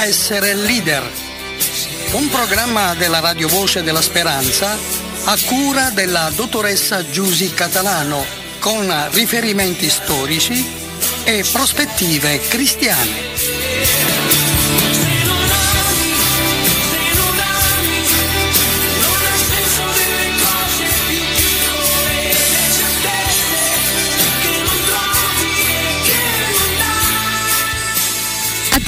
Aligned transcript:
Essere 0.00 0.54
leader. 0.54 1.02
Un 2.12 2.28
programma 2.30 2.94
della 2.94 3.18
Radio 3.18 3.48
Voce 3.48 3.82
della 3.82 4.00
Speranza 4.00 4.78
a 5.24 5.36
cura 5.44 5.90
della 5.90 6.30
dottoressa 6.36 7.04
Giusy 7.10 7.52
Catalano 7.52 8.24
con 8.60 9.08
riferimenti 9.10 9.90
storici 9.90 10.64
e 11.24 11.44
prospettive 11.52 12.38
cristiane. 12.46 13.57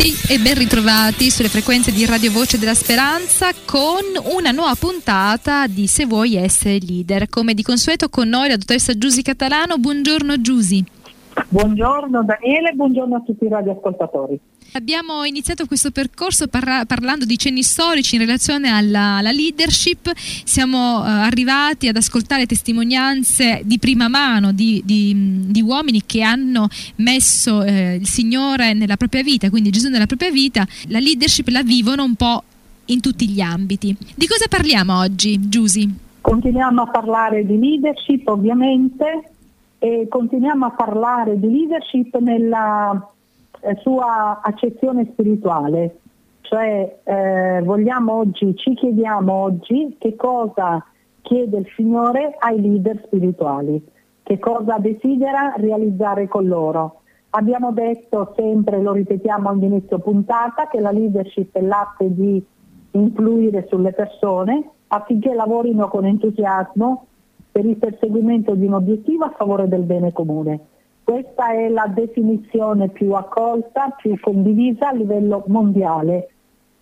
E 0.03 0.39
ben 0.39 0.55
ritrovati 0.55 1.29
sulle 1.29 1.51
frequenze 1.51 1.93
di 1.93 2.07
Radio 2.07 2.31
Voce 2.31 2.59
della 2.59 2.73
Speranza 2.73 3.51
con 3.67 4.01
una 4.35 4.51
nuova 4.51 4.75
puntata 4.75 5.67
di 5.67 5.87
Se 5.87 6.07
vuoi 6.07 6.37
essere 6.37 6.79
leader. 6.79 7.29
Come 7.29 7.53
di 7.53 7.63
consueto 7.63 8.09
con 8.09 8.27
noi 8.27 8.49
la 8.49 8.57
dottoressa 8.57 8.97
Giusy 8.97 9.21
Catalano. 9.21 9.77
Buongiorno 9.77 10.41
Giusy. 10.41 10.83
Buongiorno 11.51 12.25
Daniele, 12.25 12.73
buongiorno 12.73 13.17
a 13.17 13.20
tutti 13.20 13.45
i 13.45 13.48
radioascoltatori. 13.48 14.41
Abbiamo 14.73 15.25
iniziato 15.25 15.67
questo 15.67 15.91
percorso 15.91 16.47
parla- 16.47 16.85
parlando 16.85 17.25
di 17.25 17.37
cenni 17.37 17.63
storici 17.63 18.15
in 18.15 18.21
relazione 18.21 18.69
alla, 18.69 19.17
alla 19.17 19.33
leadership, 19.33 20.13
siamo 20.15 21.01
uh, 21.01 21.05
arrivati 21.05 21.89
ad 21.89 21.97
ascoltare 21.97 22.47
testimonianze 22.47 23.63
di 23.65 23.79
prima 23.81 24.07
mano 24.07 24.53
di, 24.53 24.81
di, 24.85 25.47
di 25.48 25.61
uomini 25.61 26.03
che 26.07 26.23
hanno 26.23 26.69
messo 26.97 27.63
eh, 27.65 27.97
il 27.97 28.07
Signore 28.07 28.73
nella 28.73 28.97
propria 28.97 29.23
vita, 29.25 29.51
quindi 29.51 29.71
Gesù 29.71 29.89
nella 29.89 30.07
propria 30.07 30.31
vita, 30.31 30.65
la 30.89 31.01
leadership 31.01 31.48
la 31.48 31.63
vivono 31.63 32.05
un 32.05 32.15
po' 32.15 32.43
in 32.87 33.01
tutti 33.01 33.29
gli 33.29 33.41
ambiti. 33.41 33.97
Di 34.15 34.27
cosa 34.29 34.47
parliamo 34.48 34.98
oggi, 34.98 35.48
Giusy? 35.48 35.89
Continuiamo 36.21 36.83
a 36.83 36.87
parlare 36.87 37.45
di 37.45 37.59
leadership 37.59 38.29
ovviamente 38.29 39.33
e 39.79 40.07
continuiamo 40.09 40.67
a 40.67 40.71
parlare 40.71 41.41
di 41.41 41.51
leadership 41.51 42.19
nella 42.19 42.93
eh, 42.93 43.19
sua 43.83 44.41
accezione 44.42 45.08
spirituale, 45.12 45.98
cioè 46.42 47.00
eh, 47.05 47.61
vogliamo 47.62 48.14
oggi, 48.14 48.56
ci 48.56 48.75
chiediamo 48.75 49.33
oggi 49.33 49.97
che 49.98 50.17
cosa 50.17 50.84
chiede 51.22 51.58
il 51.58 51.67
Signore 51.77 52.34
ai 52.39 52.61
leader 52.61 53.02
spirituali, 53.05 53.84
che 54.22 54.39
cosa 54.39 54.78
desidera 54.78 55.55
realizzare 55.56 56.27
con 56.28 56.47
loro. 56.47 57.00
Abbiamo 57.30 57.70
detto 57.72 58.33
sempre, 58.36 58.80
lo 58.80 58.92
ripetiamo 58.92 59.48
all'inizio 59.48 60.00
puntata, 60.00 60.67
che 60.67 60.80
la 60.80 60.91
leadership 60.91 61.55
è 61.55 61.61
l'arte 61.61 62.12
di 62.12 62.45
influire 62.92 63.67
sulle 63.69 63.92
persone 63.92 64.69
affinché 64.89 65.33
lavorino 65.33 65.86
con 65.89 66.05
entusiasmo 66.05 67.06
per 67.52 67.64
il 67.64 67.77
perseguimento 67.77 68.55
di 68.55 68.67
un 68.67 68.74
obiettivo 68.74 69.24
a 69.24 69.34
favore 69.36 69.69
del 69.69 69.83
bene 69.83 70.12
comune. 70.12 70.61
Questa 71.11 71.50
è 71.50 71.69
la 71.69 71.89
definizione 71.92 72.89
più 72.89 73.14
accolta, 73.14 73.89
più 73.97 74.16
condivisa 74.20 74.91
a 74.91 74.92
livello 74.92 75.42
mondiale. 75.48 76.29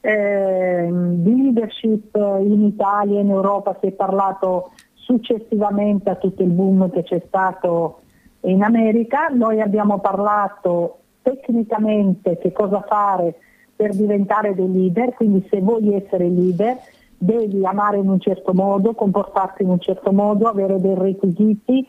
Eh, 0.02 0.86
di 0.90 1.34
leadership 1.44 2.14
in 2.14 2.66
Italia 2.66 3.20
e 3.20 3.22
in 3.22 3.30
Europa 3.30 3.78
si 3.80 3.86
è 3.86 3.92
parlato 3.92 4.72
successivamente 4.92 6.10
a 6.10 6.16
tutto 6.16 6.42
il 6.42 6.50
boom 6.50 6.90
che 6.90 7.04
c'è 7.04 7.22
stato 7.26 8.00
in 8.40 8.62
America. 8.62 9.28
Noi 9.28 9.62
abbiamo 9.62 9.98
parlato 9.98 10.98
tecnicamente 11.22 12.36
che 12.36 12.52
cosa 12.52 12.84
fare 12.86 13.34
per 13.74 13.94
diventare 13.94 14.54
dei 14.54 14.70
leader, 14.70 15.14
quindi 15.14 15.46
se 15.48 15.58
vuoi 15.62 15.94
essere 15.94 16.28
leader 16.28 16.76
devi 17.16 17.64
amare 17.64 17.96
in 17.96 18.10
un 18.10 18.20
certo 18.20 18.52
modo, 18.52 18.92
comportarti 18.92 19.62
in 19.62 19.70
un 19.70 19.80
certo 19.80 20.12
modo, 20.12 20.48
avere 20.48 20.78
dei 20.78 20.94
requisiti, 20.94 21.88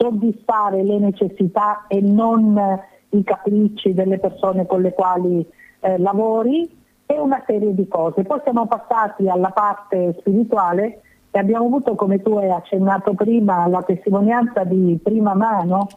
soddisfare 0.00 0.82
le 0.82 0.98
necessità 0.98 1.84
e 1.86 2.00
non 2.00 2.56
eh, 2.56 2.80
i 3.10 3.22
capricci 3.22 3.92
delle 3.92 4.18
persone 4.18 4.64
con 4.64 4.80
le 4.80 4.94
quali 4.94 5.46
eh, 5.80 5.98
lavori 5.98 6.78
e 7.04 7.18
una 7.18 7.42
serie 7.46 7.74
di 7.74 7.86
cose. 7.86 8.22
Poi 8.22 8.40
siamo 8.42 8.66
passati 8.66 9.28
alla 9.28 9.50
parte 9.50 10.16
spirituale 10.20 11.02
e 11.30 11.38
abbiamo 11.38 11.66
avuto, 11.66 11.94
come 11.94 12.22
tu 12.22 12.36
hai 12.36 12.50
accennato 12.50 13.12
prima, 13.12 13.66
la 13.66 13.82
testimonianza 13.82 14.64
di 14.64 14.98
prima 15.02 15.34
mano. 15.34 15.88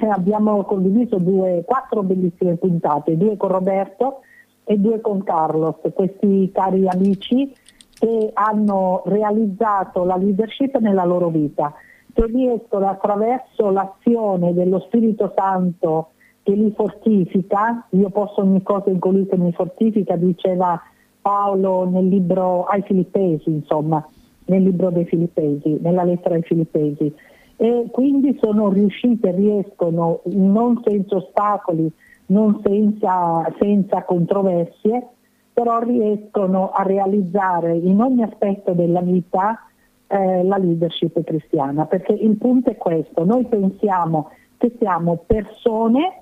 Eh, 0.00 0.08
abbiamo 0.08 0.64
condiviso 0.64 1.18
due, 1.18 1.62
quattro 1.66 2.02
bellissime 2.02 2.56
puntate, 2.56 3.18
due 3.18 3.36
con 3.36 3.50
Roberto 3.50 4.20
e 4.64 4.78
due 4.78 5.00
con 5.02 5.22
Carlos, 5.22 5.76
questi 5.92 6.50
cari 6.52 6.88
amici 6.88 7.54
che 7.92 8.30
hanno 8.32 9.02
realizzato 9.06 10.04
la 10.04 10.16
leadership 10.16 10.78
nella 10.78 11.04
loro 11.04 11.28
vita, 11.28 11.74
che 12.12 12.26
riescono 12.26 12.86
attraverso 12.88 13.70
l'azione 13.70 14.52
dello 14.52 14.80
Spirito 14.80 15.32
Santo 15.36 16.10
che 16.42 16.52
li 16.52 16.72
fortifica, 16.74 17.86
io 17.90 18.10
posso 18.10 18.40
ogni 18.40 18.62
cosa 18.62 18.90
in 18.90 18.98
colui 18.98 19.26
che 19.26 19.36
mi 19.36 19.52
fortifica, 19.52 20.16
diceva 20.16 20.80
Paolo 21.20 21.88
nel 21.88 22.08
libro 22.08 22.64
ai 22.64 22.82
Filippesi, 22.82 23.48
insomma, 23.48 24.04
nel 24.46 24.62
libro 24.62 24.90
dei 24.90 25.04
Filippesi, 25.04 25.78
nella 25.80 26.02
lettera 26.02 26.34
ai 26.34 26.42
Filippesi. 26.42 27.14
E 27.56 27.86
quindi 27.92 28.36
sono 28.40 28.70
riuscite, 28.70 29.30
riescono 29.30 30.20
non 30.24 30.80
senza 30.84 31.16
ostacoli, 31.16 31.90
non 32.26 32.60
senza, 32.64 33.46
senza 33.60 34.02
controversie, 34.02 35.06
però 35.52 35.78
riescono 35.80 36.70
a 36.70 36.82
realizzare 36.82 37.76
in 37.76 38.00
ogni 38.00 38.22
aspetto 38.24 38.72
della 38.72 39.00
vita 39.00 39.66
eh, 40.12 40.44
la 40.44 40.58
leadership 40.58 41.24
cristiana, 41.24 41.86
perché 41.86 42.12
il 42.12 42.36
punto 42.36 42.68
è 42.68 42.76
questo, 42.76 43.24
noi 43.24 43.46
pensiamo 43.46 44.28
che 44.58 44.74
siamo 44.78 45.24
persone 45.26 46.20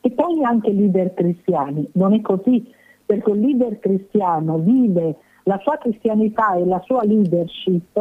e 0.00 0.10
poi 0.10 0.42
anche 0.42 0.72
leader 0.72 1.14
cristiani, 1.14 1.88
non 1.92 2.12
è 2.12 2.20
così, 2.20 2.74
perché 3.06 3.30
il 3.30 3.38
leader 3.38 3.78
cristiano 3.78 4.58
vive 4.58 5.14
la 5.44 5.58
sua 5.62 5.76
cristianità 5.76 6.54
e 6.54 6.66
la 6.66 6.80
sua 6.84 7.04
leadership, 7.04 7.96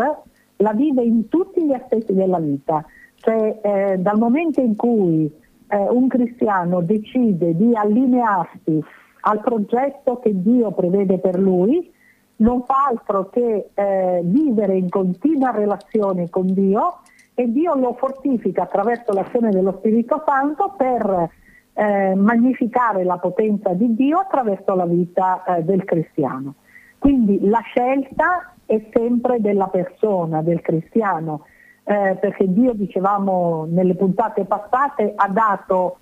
la 0.57 0.73
vive 0.73 1.03
in 1.03 1.29
tutti 1.29 1.63
gli 1.63 1.73
aspetti 1.73 2.13
della 2.13 2.39
vita, 2.39 2.83
cioè 3.17 3.59
eh, 3.61 3.97
dal 3.99 4.17
momento 4.17 4.61
in 4.61 4.75
cui 4.75 5.31
eh, 5.67 5.77
un 5.77 6.07
cristiano 6.07 6.81
decide 6.81 7.55
di 7.55 7.75
allinearsi 7.75 8.83
al 9.21 9.41
progetto 9.41 10.17
che 10.19 10.31
Dio 10.33 10.71
prevede 10.71 11.19
per 11.19 11.37
lui, 11.37 11.91
non 12.37 12.63
fa 12.63 12.87
altro 12.89 13.29
che 13.29 13.69
eh, 13.73 14.21
vivere 14.23 14.75
in 14.75 14.89
continua 14.89 15.51
relazione 15.51 16.29
con 16.29 16.53
Dio 16.53 16.99
e 17.33 17.51
Dio 17.51 17.75
lo 17.75 17.93
fortifica 17.93 18.63
attraverso 18.63 19.13
l'azione 19.13 19.51
dello 19.51 19.75
Spirito 19.77 20.23
Santo 20.25 20.73
per 20.75 21.29
eh, 21.73 22.15
magnificare 22.15 23.03
la 23.03 23.17
potenza 23.17 23.73
di 23.73 23.93
Dio 23.93 24.19
attraverso 24.19 24.73
la 24.73 24.85
vita 24.85 25.43
eh, 25.43 25.63
del 25.63 25.83
cristiano. 25.83 26.55
Quindi 26.97 27.47
la 27.47 27.59
scelta 27.59 28.53
è 28.65 28.89
sempre 28.91 29.39
della 29.39 29.67
persona, 29.67 30.41
del 30.41 30.61
cristiano, 30.61 31.45
eh, 31.83 32.17
perché 32.19 32.51
Dio, 32.51 32.73
dicevamo 32.73 33.67
nelle 33.69 33.95
puntate 33.95 34.45
passate, 34.45 35.13
ha 35.15 35.27
dato, 35.29 35.97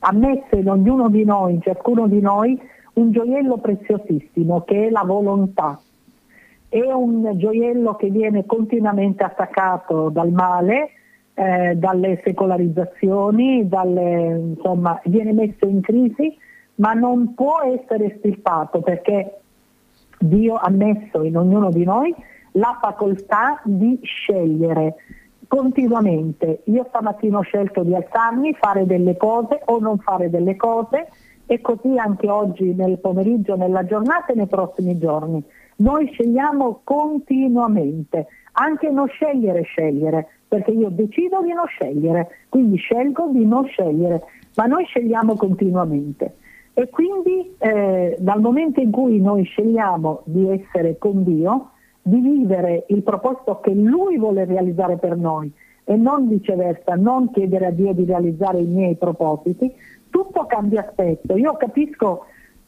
ha 0.00 0.12
messo 0.12 0.56
in 0.56 0.68
ognuno 0.68 1.08
di 1.08 1.24
noi, 1.24 1.54
in 1.54 1.62
ciascuno 1.62 2.08
di 2.08 2.20
noi, 2.20 2.60
un 2.94 3.10
gioiello 3.12 3.58
preziosissimo 3.58 4.62
che 4.62 4.86
è 4.86 4.90
la 4.90 5.02
volontà. 5.04 5.80
È 6.68 6.92
un 6.92 7.32
gioiello 7.36 7.94
che 7.96 8.10
viene 8.10 8.46
continuamente 8.46 9.24
attaccato 9.24 10.08
dal 10.08 10.30
male, 10.30 10.90
eh, 11.34 11.74
dalle 11.76 12.20
secolarizzazioni, 12.24 13.68
dalle, 13.68 14.54
insomma, 14.54 15.00
viene 15.04 15.32
messo 15.32 15.66
in 15.66 15.80
crisi, 15.80 16.36
ma 16.76 16.92
non 16.92 17.34
può 17.34 17.60
essere 17.62 18.14
estirpato 18.14 18.80
perché 18.80 19.40
Dio 20.18 20.54
ha 20.54 20.70
messo 20.70 21.22
in 21.22 21.36
ognuno 21.36 21.70
di 21.70 21.84
noi 21.84 22.14
la 22.52 22.78
facoltà 22.80 23.60
di 23.64 23.98
scegliere 24.02 24.96
continuamente. 25.46 26.60
Io 26.64 26.84
stamattina 26.88 27.38
ho 27.38 27.42
scelto 27.42 27.82
di 27.82 27.94
alzarmi, 27.94 28.54
fare 28.54 28.86
delle 28.86 29.16
cose 29.16 29.60
o 29.64 29.78
non 29.78 29.98
fare 29.98 30.30
delle 30.30 30.56
cose 30.56 31.08
e 31.50 31.60
così 31.60 31.98
anche 31.98 32.28
oggi 32.28 32.72
nel 32.74 33.00
pomeriggio, 33.00 33.56
nella 33.56 33.84
giornata 33.84 34.26
e 34.32 34.36
nei 34.36 34.46
prossimi 34.46 34.96
giorni. 34.98 35.42
Noi 35.78 36.06
scegliamo 36.12 36.82
continuamente, 36.84 38.28
anche 38.52 38.88
non 38.88 39.08
scegliere 39.08 39.62
scegliere, 39.62 40.28
perché 40.46 40.70
io 40.70 40.90
decido 40.90 41.42
di 41.42 41.52
non 41.52 41.66
scegliere, 41.66 42.28
quindi 42.48 42.76
scelgo 42.76 43.30
di 43.32 43.44
non 43.44 43.66
scegliere, 43.66 44.22
ma 44.54 44.66
noi 44.66 44.84
scegliamo 44.84 45.34
continuamente. 45.34 46.36
E 46.72 46.88
quindi 46.88 47.52
eh, 47.58 48.16
dal 48.20 48.40
momento 48.40 48.78
in 48.78 48.92
cui 48.92 49.20
noi 49.20 49.42
scegliamo 49.42 50.20
di 50.26 50.48
essere 50.50 50.98
con 50.98 51.24
Dio, 51.24 51.70
di 52.00 52.20
vivere 52.20 52.84
il 52.90 53.02
proposito 53.02 53.58
che 53.58 53.74
Lui 53.74 54.18
vuole 54.18 54.44
realizzare 54.44 54.98
per 54.98 55.16
noi 55.16 55.52
e 55.82 55.96
non 55.96 56.28
viceversa, 56.28 56.94
non 56.94 57.32
chiedere 57.32 57.66
a 57.66 57.70
Dio 57.72 57.92
di 57.92 58.04
realizzare 58.04 58.60
i 58.60 58.66
miei 58.66 58.94
propositi, 58.94 59.74
tutto 60.10 60.46
cambia 60.46 60.84
aspetto. 60.86 61.36
Io 61.36 61.56
capisco 61.56 62.26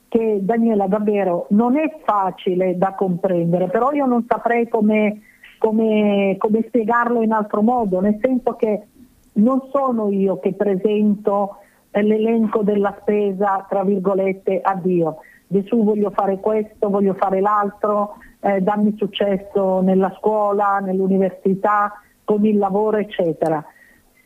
che 0.08 0.38
Daniela 0.42 0.86
davvero 0.86 1.46
non 1.50 1.76
è 1.76 2.00
facile 2.04 2.76
da 2.76 2.94
comprendere, 2.94 3.68
però 3.68 3.92
io 3.92 4.06
non 4.06 4.24
saprei 4.28 4.68
come, 4.68 5.20
come, 5.58 6.36
come 6.38 6.64
spiegarlo 6.66 7.22
in 7.22 7.32
altro 7.32 7.62
modo, 7.62 8.00
nel 8.00 8.18
senso 8.20 8.54
che 8.54 8.86
non 9.34 9.68
sono 9.72 10.10
io 10.10 10.38
che 10.38 10.52
presento 10.52 11.56
l'elenco 11.90 12.62
della 12.62 12.96
spesa, 13.00 13.66
tra 13.68 13.84
virgolette, 13.84 14.60
a 14.60 14.74
Dio. 14.74 15.18
Gesù 15.46 15.84
voglio 15.84 16.10
fare 16.10 16.40
questo, 16.40 16.88
voglio 16.88 17.14
fare 17.14 17.40
l'altro, 17.40 18.14
eh, 18.40 18.60
dammi 18.60 18.94
successo 18.96 19.80
nella 19.80 20.14
scuola, 20.18 20.78
nell'università, 20.78 21.92
con 22.24 22.44
il 22.44 22.56
lavoro, 22.56 22.96
eccetera. 22.96 23.62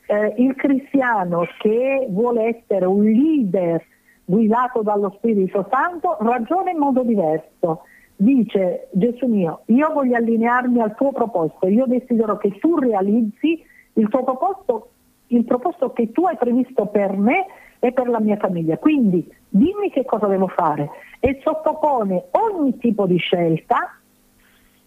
Eh, 0.08 0.34
il 0.36 0.54
cristiano 0.54 1.46
che 1.58 2.06
vuole 2.08 2.56
essere 2.56 2.86
un 2.86 3.02
leader 3.02 3.84
guidato 4.24 4.82
dallo 4.82 5.14
Spirito 5.16 5.66
Santo 5.70 6.16
ragiona 6.20 6.70
in 6.70 6.78
modo 6.78 7.02
diverso. 7.02 7.82
Dice 8.14 8.88
Gesù 8.92 9.26
mio, 9.26 9.62
io 9.66 9.92
voglio 9.92 10.16
allinearmi 10.16 10.80
al 10.80 10.94
tuo 10.94 11.12
proposito, 11.12 11.66
io 11.68 11.86
desidero 11.86 12.38
che 12.38 12.50
tu 12.58 12.78
realizzi 12.78 13.62
il 13.94 14.08
tuo 14.08 14.22
proposito, 14.22 14.90
il 15.28 15.44
proposito 15.44 15.92
che 15.92 16.12
tu 16.12 16.24
hai 16.24 16.36
previsto 16.36 16.86
per 16.86 17.16
me 17.16 17.46
e 17.78 17.92
per 17.92 18.08
la 18.08 18.20
mia 18.20 18.36
famiglia. 18.36 18.78
Quindi 18.78 19.28
dimmi 19.48 19.90
che 19.90 20.04
cosa 20.04 20.26
devo 20.26 20.48
fare 20.48 20.88
e 21.20 21.40
sottopone 21.42 22.26
ogni 22.30 22.78
tipo 22.78 23.06
di 23.06 23.18
scelta 23.18 23.98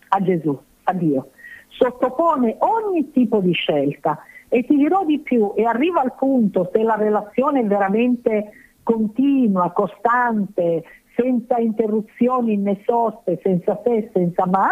a 0.09 0.21
Gesù, 0.21 0.57
a 0.83 0.93
Dio. 0.93 1.29
Sottopone 1.67 2.55
ogni 2.59 3.11
tipo 3.11 3.39
di 3.39 3.53
scelta 3.53 4.17
e 4.49 4.65
ti 4.65 4.75
dirò 4.75 5.05
di 5.05 5.19
più 5.19 5.53
e 5.55 5.63
arriva 5.63 6.01
al 6.01 6.15
punto 6.15 6.69
se 6.73 6.81
la 6.81 6.95
relazione 6.95 7.61
è 7.61 7.65
veramente 7.65 8.51
continua, 8.83 9.71
costante, 9.71 10.83
senza 11.15 11.59
interruzioni 11.59 12.57
né 12.57 12.81
soste, 12.85 13.39
senza 13.43 13.79
se, 13.83 14.09
senza 14.11 14.47
ma, 14.47 14.69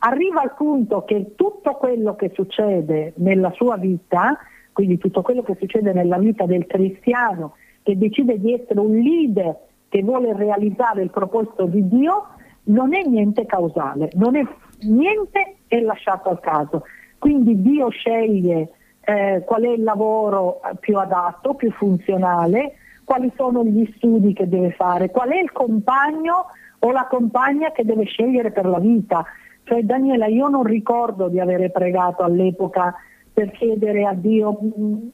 arriva 0.00 0.40
al 0.40 0.54
punto 0.54 1.04
che 1.04 1.34
tutto 1.36 1.72
quello 1.72 2.16
che 2.16 2.32
succede 2.34 3.12
nella 3.16 3.52
sua 3.52 3.76
vita, 3.76 4.36
quindi 4.72 4.98
tutto 4.98 5.22
quello 5.22 5.42
che 5.42 5.56
succede 5.58 5.92
nella 5.92 6.18
vita 6.18 6.46
del 6.46 6.66
cristiano 6.66 7.54
che 7.82 7.96
decide 7.96 8.38
di 8.38 8.54
essere 8.54 8.80
un 8.80 8.96
leader 8.96 9.56
che 9.88 10.02
vuole 10.02 10.34
realizzare 10.34 11.02
il 11.02 11.10
proposito 11.10 11.66
di 11.66 11.86
Dio, 11.86 12.28
non 12.64 12.94
è 12.94 13.02
niente 13.02 13.46
causale, 13.46 14.10
non 14.14 14.36
è 14.36 14.42
niente 14.82 15.56
è 15.66 15.80
lasciato 15.80 16.30
al 16.30 16.40
caso. 16.40 16.84
Quindi 17.18 17.60
Dio 17.60 17.90
sceglie 17.90 18.70
eh, 19.00 19.42
qual 19.44 19.62
è 19.62 19.68
il 19.68 19.82
lavoro 19.82 20.60
più 20.78 20.98
adatto, 20.98 21.54
più 21.54 21.70
funzionale, 21.72 22.76
quali 23.04 23.32
sono 23.36 23.64
gli 23.64 23.90
studi 23.96 24.32
che 24.32 24.48
deve 24.48 24.70
fare, 24.72 25.10
qual 25.10 25.30
è 25.30 25.40
il 25.40 25.50
compagno 25.52 26.46
o 26.80 26.90
la 26.90 27.06
compagna 27.08 27.72
che 27.72 27.84
deve 27.84 28.04
scegliere 28.04 28.52
per 28.52 28.66
la 28.66 28.78
vita. 28.78 29.24
Cioè 29.64 29.82
Daniela, 29.82 30.26
io 30.26 30.48
non 30.48 30.64
ricordo 30.64 31.28
di 31.28 31.40
avere 31.40 31.70
pregato 31.70 32.22
all'epoca 32.22 32.94
per 33.32 33.50
chiedere 33.52 34.04
a 34.04 34.14
Dio 34.14 34.58
mm, 34.62 35.08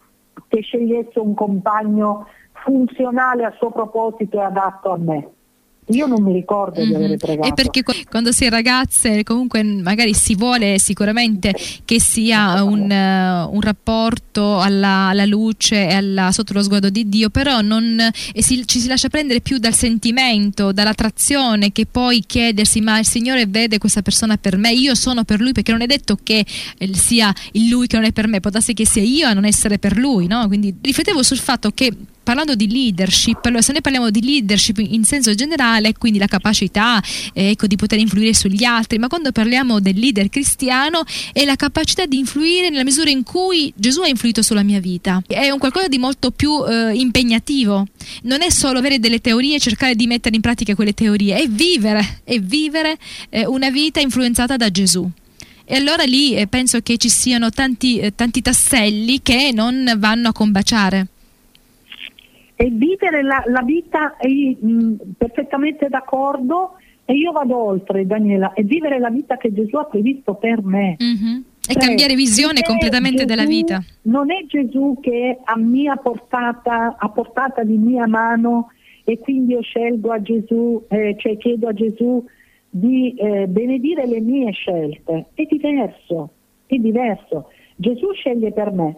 che 0.49 0.61
scegliesse 0.61 1.19
un 1.19 1.35
compagno 1.35 2.27
funzionale 2.53 3.45
al 3.45 3.55
suo 3.55 3.71
proposito 3.71 4.41
e 4.41 4.45
adatto 4.45 4.91
a 4.91 4.99
me. 4.99 5.31
Io 5.91 6.07
non 6.07 6.21
mi 6.21 6.33
ricordo 6.33 6.81
mm-hmm. 6.81 6.89
di 6.89 6.95
avere 6.95 7.17
pregato. 7.17 7.49
E 7.49 7.53
perché 7.53 7.85
quando 8.09 8.33
si 8.33 8.45
è 8.45 8.51
ragazze 8.51 9.23
comunque 9.23 9.63
magari 9.63 10.15
si 10.15 10.35
vuole 10.35 10.81
sicuramente 10.81 11.55
che 11.85 12.01
sia 12.01 12.65
un, 12.65 12.91
uh, 12.91 13.55
un 13.55 13.61
rapporto 13.61 14.59
alla, 14.59 15.09
alla, 15.09 15.25
luce 15.25 15.87
e 15.87 15.95
alla, 15.95 16.33
sotto 16.33 16.55
lo 16.55 16.63
sguardo 16.63 16.91
di 16.91 17.09
Dio, 17.09 17.31
però 17.31 17.61
non, 17.61 18.11
si, 18.35 18.67
ci 18.67 18.81
si 18.81 18.89
lascia 18.89 19.09
prendere 19.09 19.41
più 19.41 19.59
dal 19.59 19.75
sentimento, 19.75 20.73
dall'attrazione 20.73 21.71
che 21.71 21.87
poi 21.87 22.25
chiedersi 22.27 22.81
ma 22.81 22.99
il 22.99 23.07
Signore 23.07 23.47
vede 23.47 23.79
questa 23.79 24.03
persona 24.03 24.37
per 24.37 24.57
me, 24.57 24.73
io 24.73 24.97
sono 24.97 25.23
per 25.23 25.41
lui 25.41 25.53
perché 25.53 25.71
non 25.71 25.83
è 25.83 25.87
detto 25.87 26.19
che 26.21 26.45
sia 26.95 27.33
il 27.53 27.69
lui 27.69 27.87
che 27.87 27.95
non 27.97 28.05
è 28.05 28.13
per 28.13 28.27
me, 28.27 28.41
può 28.41 28.51
darsi 28.51 28.75
che 28.75 28.87
sia 28.87 29.03
io 29.03 29.29
a 29.29 29.35
non 29.35 29.45
essere 29.45 29.79
per 29.79 29.97
lui, 29.97 30.27
no? 30.27 30.49
Quindi 30.49 30.75
riflettevo 30.81 31.23
sul 31.23 31.39
fatto 31.39 31.71
che 31.71 31.93
parlando 32.27 32.57
di 32.57 32.69
leadership, 32.69 33.45
allora 33.45 33.63
se 33.63 33.71
noi 33.71 33.83
parliamo 33.83 34.11
di 34.11 34.21
leadership 34.21 34.79
in 34.79 35.05
senso 35.05 35.33
generale, 35.37 35.93
quindi 35.97 36.19
la 36.19 36.27
capacità 36.27 37.01
eh, 37.33 37.51
ecco, 37.51 37.69
di 37.69 37.77
poter 37.77 38.01
influire 38.01 38.35
sugli 38.35 38.65
altri, 38.65 38.99
ma 38.99 39.07
quando 39.07 39.31
parliamo 39.31 39.79
del 39.79 39.97
leader 39.97 40.29
cristiano 40.29 41.05
è 41.33 41.45
la 41.45 41.55
capacità 41.55 42.05
di 42.05 42.19
influire 42.19 42.69
nella 42.69 42.83
misura 42.83 43.11
in 43.11 43.23
cui 43.23 43.73
Gesù 43.77 44.01
ha 44.01 44.09
influito 44.09 44.43
sulla 44.43 44.65
mia 44.65 44.81
vita. 44.81 45.23
È 45.25 45.51
un 45.51 45.61
qualcosa 45.61 45.87
di 45.87 45.99
molto 45.99 46.33
più 46.33 46.65
eh, 46.67 46.95
impegnativo. 46.95 47.87
Non 48.23 48.43
è 48.43 48.51
solo 48.51 48.81
avere 48.81 48.99
delle 48.99 49.21
teorie 49.21 49.55
e 49.55 49.61
cercare 49.61 49.95
di 49.95 50.09
mettere 50.09 50.35
in 50.35 50.41
pratica 50.41 50.75
quelle 50.75 50.95
teorie, 50.95 51.37
è 51.37 51.47
vivere, 51.47 52.23
è 52.25 52.41
vivere 52.41 52.99
eh, 53.29 53.47
una 53.47 53.71
vita 53.71 54.01
influenzata 54.01 54.57
da 54.57 54.69
Gesù. 54.69 55.09
E 55.65 55.77
allora 55.77 56.03
lì 56.03 56.35
eh, 56.35 56.49
penso 56.49 56.81
che 56.81 56.97
ci 56.97 57.09
siano 57.09 57.51
tanti, 57.51 58.01
eh, 58.01 58.17
tanti 58.17 58.43
tasselli 58.43 59.23
che 59.23 59.53
non 59.53 59.95
vanno 59.97 60.31
a 60.31 60.33
combaciare 60.33 61.07
e 62.57 62.71
vivere 62.71 63.23
la, 63.23 63.43
la 63.47 63.63
vita, 63.63 64.17
è 64.17 64.29
mh, 64.29 65.15
perfettamente 65.19 65.89
d'accordo, 65.89 66.79
e 67.05 67.15
io 67.15 67.31
vado 67.31 67.57
oltre, 67.57 68.07
Daniela, 68.07 68.53
e 68.55 68.65
vivere 68.65 68.99
la 68.99 69.11
vita 69.11 69.37
che 69.37 69.53
Gesù 69.53 69.77
ha 69.77 69.85
previsto 69.85 70.35
per 70.35 70.65
me. 70.65 70.97
Mm-hmm. 71.01 71.37
E 71.69 71.73
cioè, 71.73 71.83
cambiare 71.83 72.15
visione 72.15 72.63
completamente 72.63 73.25
Gesù, 73.25 73.29
della 73.29 73.45
vita. 73.45 73.83
Non 74.03 74.33
è 74.33 74.45
Gesù 74.47 74.99
che 75.01 75.39
a 75.43 75.59
mia 75.59 75.97
portata, 75.97 76.97
a 76.99 77.09
portata 77.11 77.63
di 77.63 77.77
mia 77.77 78.07
mano 78.07 78.71
e 79.05 79.19
quindi 79.19 79.53
io 79.53 79.63
scelgo 79.63 80.11
a 80.11 80.23
Gesù, 80.23 80.85
eh, 80.89 81.15
cioè 81.19 81.37
chiedo 81.37 81.69
a 81.69 81.73
Gesù 81.73 82.25
di 82.69 83.15
eh, 83.15 83.47
benedire 83.47 84.07
le 84.07 84.21
mie 84.21 84.51
scelte. 84.53 85.27
È 85.35 85.43
diverso, 85.45 86.31
è 86.67 86.77
diverso. 86.77 87.51
Gesù 87.77 88.13
sceglie 88.13 88.53
per 88.53 88.73
me. 88.73 88.97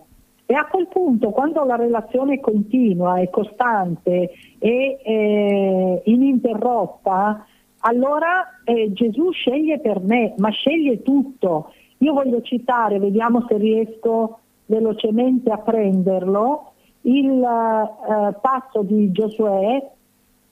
E 0.50 0.55
a 0.55 0.64
quel 0.64 0.87
punto, 0.88 1.28
quando 1.28 1.62
la 1.64 1.76
relazione 1.76 2.37
è 2.37 2.40
continua, 2.40 3.21
è 3.21 3.28
costante 3.28 4.31
e 4.59 4.99
eh, 5.05 6.02
ininterrotta, 6.07 7.45
allora 7.81 8.61
eh, 8.64 8.90
Gesù 8.95 9.31
sceglie 9.31 9.78
per 9.78 10.00
me, 10.00 10.33
ma 10.38 10.49
sceglie 10.49 11.02
tutto. 11.02 11.75
Io 11.99 12.14
voglio 12.14 12.40
citare, 12.40 12.99
vediamo 12.99 13.45
se 13.47 13.59
riesco 13.59 14.38
velocemente 14.64 15.50
a 15.50 15.59
prenderlo, 15.59 16.73
il 17.02 17.43
eh, 17.43 18.35
passo 18.40 18.81
di 18.81 19.12
Giosuè 19.12 19.87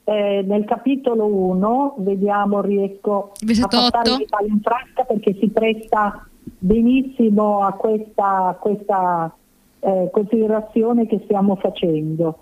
eh, 0.03 0.43
nel 0.45 0.65
capitolo 0.65 1.25
1, 1.25 1.95
vediamo 1.97 2.61
riesco 2.61 3.31
Versetto 3.43 3.77
a 3.77 3.89
passare 3.89 4.25
in 4.47 4.61
frasca 4.61 5.05
perché 5.05 5.33
si 5.39 5.49
presta 5.49 6.23
benissimo 6.59 7.63
a 7.63 7.73
questa, 7.73 8.49
a 8.49 8.53
questa 8.53 9.35
eh, 9.79 10.09
considerazione 10.11 11.05
che 11.07 11.21
stiamo 11.23 11.55
facendo. 11.55 12.39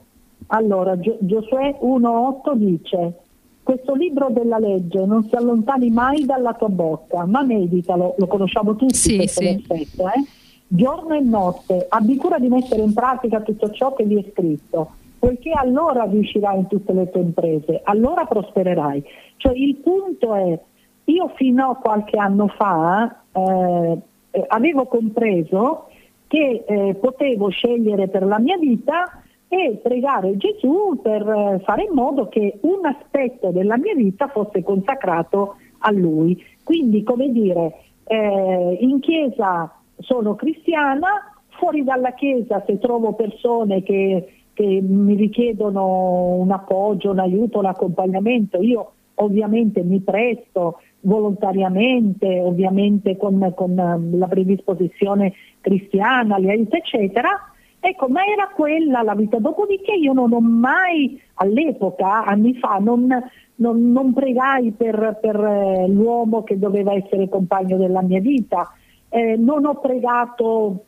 Allora, 0.47 0.99
Gio- 0.99 1.17
Giosuè 1.19 1.77
1.8 1.81 2.53
dice, 2.53 3.13
questo 3.63 3.95
libro 3.95 4.29
della 4.29 4.59
legge 4.59 5.05
non 5.05 5.23
si 5.23 5.35
allontani 5.35 5.89
mai 5.89 6.25
dalla 6.25 6.53
tua 6.53 6.69
bocca, 6.69 7.25
ma 7.25 7.43
meditalo, 7.43 8.15
lo 8.17 8.27
conosciamo 8.27 8.75
tutti 8.75 8.93
sì, 8.93 9.15
questo 9.15 9.41
sì. 9.41 9.63
versetto, 9.65 10.07
eh? 10.07 10.23
giorno 10.67 11.15
e 11.15 11.19
notte, 11.21 11.85
abbi 11.89 12.15
cura 12.15 12.39
di 12.39 12.47
mettere 12.47 12.81
in 12.81 12.93
pratica 12.93 13.41
tutto 13.41 13.71
ciò 13.71 13.93
che 13.93 14.03
vi 14.03 14.19
è 14.19 14.31
scritto, 14.31 14.91
poiché 15.19 15.51
allora 15.51 16.03
riuscirai 16.03 16.59
in 16.59 16.67
tutte 16.67 16.93
le 16.93 17.09
tue 17.09 17.21
imprese, 17.21 17.81
allora 17.83 18.25
prospererai. 18.25 19.03
Cioè 19.37 19.53
il 19.55 19.75
punto 19.77 20.33
è, 20.35 20.59
io 21.05 21.31
fino 21.35 21.69
a 21.69 21.75
qualche 21.75 22.17
anno 22.17 22.47
fa 22.47 23.21
eh, 23.31 23.97
eh 24.31 24.45
avevo 24.47 24.85
compreso 24.85 25.87
che 26.27 26.63
eh, 26.67 26.95
potevo 26.95 27.49
scegliere 27.49 28.07
per 28.07 28.25
la 28.25 28.39
mia 28.39 28.57
vita 28.57 29.21
e 29.47 29.79
pregare 29.81 30.37
Gesù 30.37 30.99
per 31.01 31.21
eh, 31.21 31.59
fare 31.63 31.83
in 31.83 31.93
modo 31.93 32.27
che 32.27 32.57
un 32.61 32.85
aspetto 32.85 33.51
della 33.51 33.77
mia 33.77 33.93
vita 33.93 34.27
fosse 34.27 34.63
consacrato 34.63 35.55
a 35.79 35.91
Lui. 35.91 36.43
Quindi, 36.63 37.03
come 37.03 37.31
dire, 37.31 37.73
eh, 38.05 38.77
in 38.81 38.99
chiesa 38.99 39.71
sono 39.99 40.35
cristiana, 40.35 41.31
fuori 41.49 41.83
dalla 41.83 42.13
chiesa 42.13 42.63
se 42.65 42.77
trovo 42.79 43.13
persone 43.13 43.83
che, 43.83 44.27
che 44.53 44.81
mi 44.81 45.15
richiedono 45.15 46.35
un 46.35 46.51
appoggio, 46.51 47.11
un 47.11 47.19
aiuto, 47.19 47.59
un 47.59 47.65
accompagnamento, 47.65 48.61
io 48.61 48.91
ovviamente 49.15 49.81
mi 49.83 50.01
presto 50.01 50.79
volontariamente, 51.05 52.39
ovviamente 52.39 53.17
con, 53.17 53.53
con 53.55 53.77
ehm, 53.77 54.17
la 54.17 54.27
predisposizione 54.27 55.33
cristiana, 55.61 56.37
li 56.37 56.49
aiuta, 56.49 56.77
eccetera. 56.77 57.29
Ecco, 57.79 58.07
ma 58.07 58.25
era 58.25 58.49
quella 58.53 59.03
la 59.03 59.13
vita. 59.13 59.37
Dopodiché 59.37 59.93
io 59.93 60.13
non 60.13 60.33
ho 60.33 60.41
mai, 60.41 61.19
all'epoca, 61.35 62.25
anni 62.25 62.55
fa, 62.55 62.77
non, 62.79 63.07
non, 63.55 63.91
non 63.91 64.13
pregai 64.13 64.71
per, 64.71 65.19
per 65.21 65.35
eh, 65.35 65.87
l'uomo 65.87 66.43
che 66.43 66.57
doveva 66.57 66.93
essere 66.93 67.29
compagno 67.29 67.77
della 67.77 68.01
mia 68.01 68.19
vita, 68.19 68.71
eh, 69.09 69.35
non 69.37 69.65
ho 69.65 69.79
pregato 69.79 70.85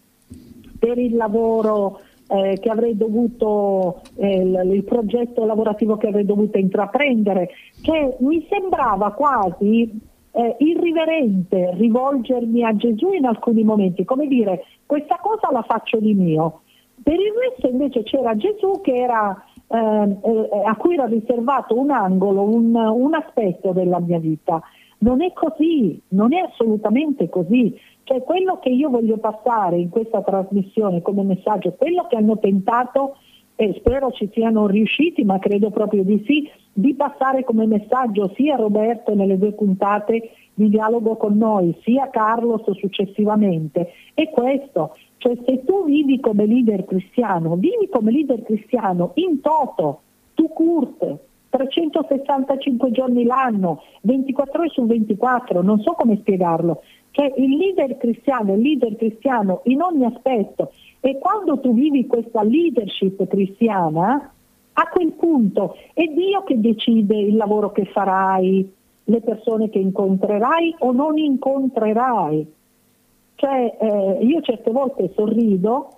per 0.80 0.98
il 0.98 1.16
lavoro 1.16 2.02
eh, 2.28 2.58
che 2.60 2.70
avrei 2.70 2.98
dovuto, 2.98 4.02
eh, 4.16 4.42
il, 4.42 4.72
il, 4.74 4.84
progetto 4.84 5.46
lavorativo 5.46 5.98
che 5.98 6.08
avrei 6.08 6.26
dovuto 6.26 6.58
intraprendere, 6.58 7.50
che 7.82 8.18
mi 8.20 8.46
sembrava 8.50 9.12
quasi 9.12 9.90
eh, 10.32 10.56
irriverente 10.60 11.74
rivolgermi 11.76 12.64
a 12.64 12.76
Gesù 12.76 13.12
in 13.14 13.26
alcuni 13.26 13.64
momenti, 13.64 14.06
come 14.06 14.28
dire 14.28 14.66
questa 14.86 15.18
cosa 15.22 15.52
la 15.52 15.64
faccio 15.64 16.00
di 16.00 16.14
mio. 16.14 16.62
Per 17.02 17.14
il 17.14 17.34
resto 17.34 17.68
invece 17.70 18.04
c'era 18.04 18.36
Gesù 18.36 18.82
era, 18.84 19.36
eh, 19.68 19.78
eh, 19.78 20.62
a 20.66 20.76
cui 20.76 20.96
era 20.96 21.06
riservato 21.06 21.78
un 21.78 21.90
angolo, 21.90 22.44
un, 22.44 22.76
un 22.76 23.14
aspetto 23.14 23.72
della 23.72 24.00
mia 24.00 24.20
vita. 24.20 24.62
Non 25.00 25.22
è 25.22 25.32
così, 25.34 26.02
non 26.10 26.34
è 26.34 26.40
assolutamente 26.40 27.30
così. 27.30 27.80
Cioè 28.08 28.24
quello 28.24 28.58
che 28.60 28.70
io 28.70 28.90
voglio 28.90 29.18
passare 29.18 29.76
in 29.80 29.90
questa 29.90 30.22
trasmissione 30.22 31.02
come 31.02 31.24
messaggio, 31.24 31.74
quello 31.74 32.08
che 32.08 32.16
hanno 32.16 32.40
tentato 32.40 33.18
e 33.54 33.74
spero 33.80 34.12
ci 34.12 34.30
siano 34.32 34.66
riusciti, 34.66 35.26
ma 35.26 35.40
credo 35.40 35.72
proprio 35.72 36.04
di 36.04 36.24
sì, 36.26 36.50
di 36.72 36.94
passare 36.94 37.44
come 37.44 37.66
messaggio 37.66 38.32
sia 38.34 38.56
Roberto 38.56 39.14
nelle 39.14 39.38
due 39.38 39.52
puntate 39.52 40.30
di 40.54 40.70
dialogo 40.70 41.18
con 41.18 41.38
noi, 41.38 41.78
sia 41.84 42.10
Carlos 42.10 42.64
successivamente, 42.78 43.92
è 44.14 44.30
questo, 44.30 44.96
cioè 45.18 45.38
se 45.46 45.66
tu 45.66 45.84
vivi 45.84 46.22
come 46.22 46.46
leader 46.46 46.86
cristiano, 46.86 47.58
vivi 47.58 47.90
come 47.92 48.12
leader 48.12 48.42
cristiano 48.42 49.12
in 49.16 49.42
toto, 49.42 50.00
tu 50.34 50.48
curte, 50.48 51.26
365 51.50 52.92
giorni 52.92 53.24
l'anno, 53.24 53.82
24 54.02 54.60
ore 54.60 54.70
su 54.70 54.86
24, 54.86 55.62
non 55.62 55.82
so 55.82 55.92
come 55.92 56.18
spiegarlo, 56.18 56.84
cioè 57.18 57.34
il 57.38 57.58
leader 57.58 57.98
cristiano, 57.98 58.54
il 58.54 58.62
leader 58.62 58.96
cristiano 58.96 59.62
in 59.64 59.82
ogni 59.82 60.06
aspetto 60.06 60.72
e 61.00 61.18
quando 61.18 61.60
tu 61.60 61.74
vivi 61.74 62.06
questa 62.06 62.44
leadership 62.44 63.26
cristiana, 63.26 64.32
a 64.74 64.88
quel 64.90 65.14
punto 65.14 65.76
è 65.94 66.04
Dio 66.04 66.44
che 66.44 66.60
decide 66.60 67.18
il 67.18 67.36
lavoro 67.36 67.72
che 67.72 67.86
farai, 67.86 68.72
le 69.06 69.22
persone 69.22 69.72
che 69.72 69.80
incontrerai 69.80 70.76
o 70.78 70.92
non 70.92 71.18
incontrerai. 71.18 72.54
Cioè 73.34 73.78
eh, 73.80 74.20
io 74.24 74.42
certe 74.42 74.70
volte 74.70 75.12
sorrido 75.16 75.90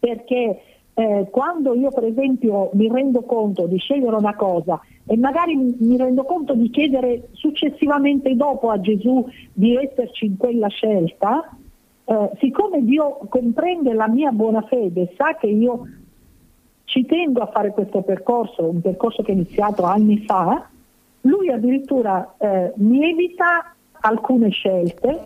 perché 0.00 0.60
eh, 0.94 1.28
quando 1.30 1.74
io 1.74 1.90
per 1.90 2.04
esempio 2.04 2.70
mi 2.74 2.88
rendo 2.88 3.22
conto 3.22 3.66
di 3.66 3.78
scegliere 3.78 4.14
una 4.14 4.34
cosa 4.34 4.80
e 5.06 5.16
magari 5.16 5.56
mi 5.56 5.96
rendo 5.96 6.24
conto 6.24 6.54
di 6.54 6.68
chiedere 6.70 7.28
successivamente 7.32 8.34
dopo 8.36 8.70
a 8.70 8.80
Gesù 8.80 9.26
di 9.52 9.76
esserci 9.76 10.26
in 10.26 10.36
quella 10.36 10.68
scelta, 10.68 11.48
eh, 12.04 12.30
siccome 12.38 12.84
Dio 12.84 13.20
comprende 13.28 13.94
la 13.94 14.08
mia 14.08 14.30
buona 14.32 14.62
fede, 14.62 15.12
sa 15.16 15.34
che 15.34 15.46
io 15.46 15.86
ci 16.84 17.06
tengo 17.06 17.40
a 17.40 17.46
fare 17.46 17.70
questo 17.70 18.02
percorso, 18.02 18.68
un 18.68 18.80
percorso 18.80 19.22
che 19.22 19.32
è 19.32 19.34
iniziato 19.34 19.84
anni 19.84 20.18
fa, 20.18 20.68
lui 21.22 21.48
addirittura 21.48 22.34
eh, 22.36 22.72
mi 22.76 23.08
evita 23.08 23.74
alcune 24.00 24.50
scelte 24.50 25.20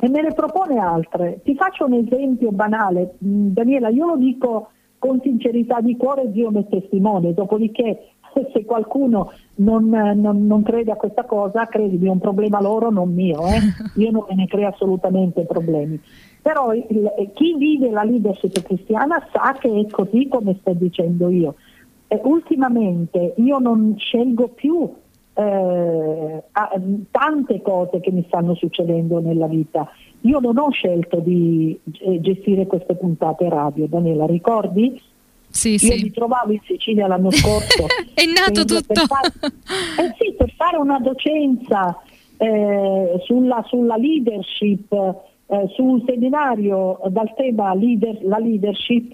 e 0.00 0.08
me 0.08 0.22
ne 0.22 0.32
propone 0.32 0.78
altre. 0.78 1.40
Ti 1.44 1.54
faccio 1.54 1.84
un 1.84 1.94
esempio 1.94 2.50
banale, 2.50 3.14
mm, 3.24 3.52
Daniela, 3.52 3.88
io 3.88 4.06
lo 4.06 4.16
dico 4.16 4.70
con 5.02 5.18
sincerità 5.20 5.80
di 5.80 5.96
cuore, 5.96 6.30
Dio 6.30 6.52
mi 6.52 6.64
testimone, 6.68 7.34
dopodiché 7.34 8.10
se 8.52 8.64
qualcuno 8.64 9.32
non, 9.56 9.88
non, 9.88 10.46
non, 10.46 10.62
crede 10.62 10.92
a 10.92 10.96
questa 10.96 11.24
cosa, 11.24 11.66
credimi, 11.66 12.06
è 12.06 12.10
un 12.10 12.20
problema 12.20 12.60
loro, 12.60 12.88
non 12.88 13.12
mio, 13.12 13.44
eh? 13.48 13.58
io 14.00 14.12
non 14.12 14.24
me 14.28 14.36
ne 14.36 14.46
creo 14.46 14.68
assolutamente 14.68 15.44
problemi. 15.44 16.00
Però 16.40 16.72
il, 16.72 17.10
chi 17.34 17.56
vive 17.56 17.90
la 17.90 18.04
leadership 18.04 18.62
cristiana 18.62 19.26
sa 19.32 19.56
che 19.58 19.68
è 19.68 19.90
così 19.90 20.28
come 20.28 20.56
sto 20.60 20.72
dicendo 20.72 21.30
io. 21.30 21.56
E 22.06 22.20
ultimamente 22.22 23.34
io 23.38 23.58
non 23.58 23.96
scelgo 23.98 24.50
più 24.50 24.88
eh, 25.34 26.44
tante 27.10 27.60
cose 27.60 27.98
che 27.98 28.12
mi 28.12 28.24
stanno 28.28 28.54
succedendo 28.54 29.18
nella 29.18 29.48
vita. 29.48 29.90
Io 30.22 30.38
non 30.38 30.58
ho 30.58 30.70
scelto 30.70 31.18
di 31.18 31.78
eh, 32.00 32.20
gestire 32.20 32.66
queste 32.66 32.94
puntate 32.94 33.48
radio, 33.48 33.86
Daniela, 33.86 34.26
ricordi? 34.26 35.00
Sì, 35.48 35.72
Io 35.72 35.78
sì. 35.78 36.02
mi 36.02 36.10
trovavo 36.10 36.52
in 36.52 36.60
Sicilia 36.64 37.06
l'anno 37.06 37.30
scorso. 37.32 37.86
È 38.14 38.24
nato 38.24 38.64
tutto. 38.64 38.92
Per 38.92 39.06
fare, 39.06 39.32
eh 39.98 40.14
sì, 40.18 40.34
per 40.36 40.52
fare 40.56 40.76
una 40.76 40.98
docenza 40.98 42.00
eh, 42.36 43.20
sulla, 43.24 43.64
sulla, 43.66 43.96
leadership, 43.96 44.92
eh, 44.92 45.68
su 45.74 45.84
un 45.84 46.02
seminario 46.06 47.00
dal 47.08 47.32
tema 47.34 47.74
leader, 47.74 48.18
la 48.22 48.38
leadership 48.38 49.12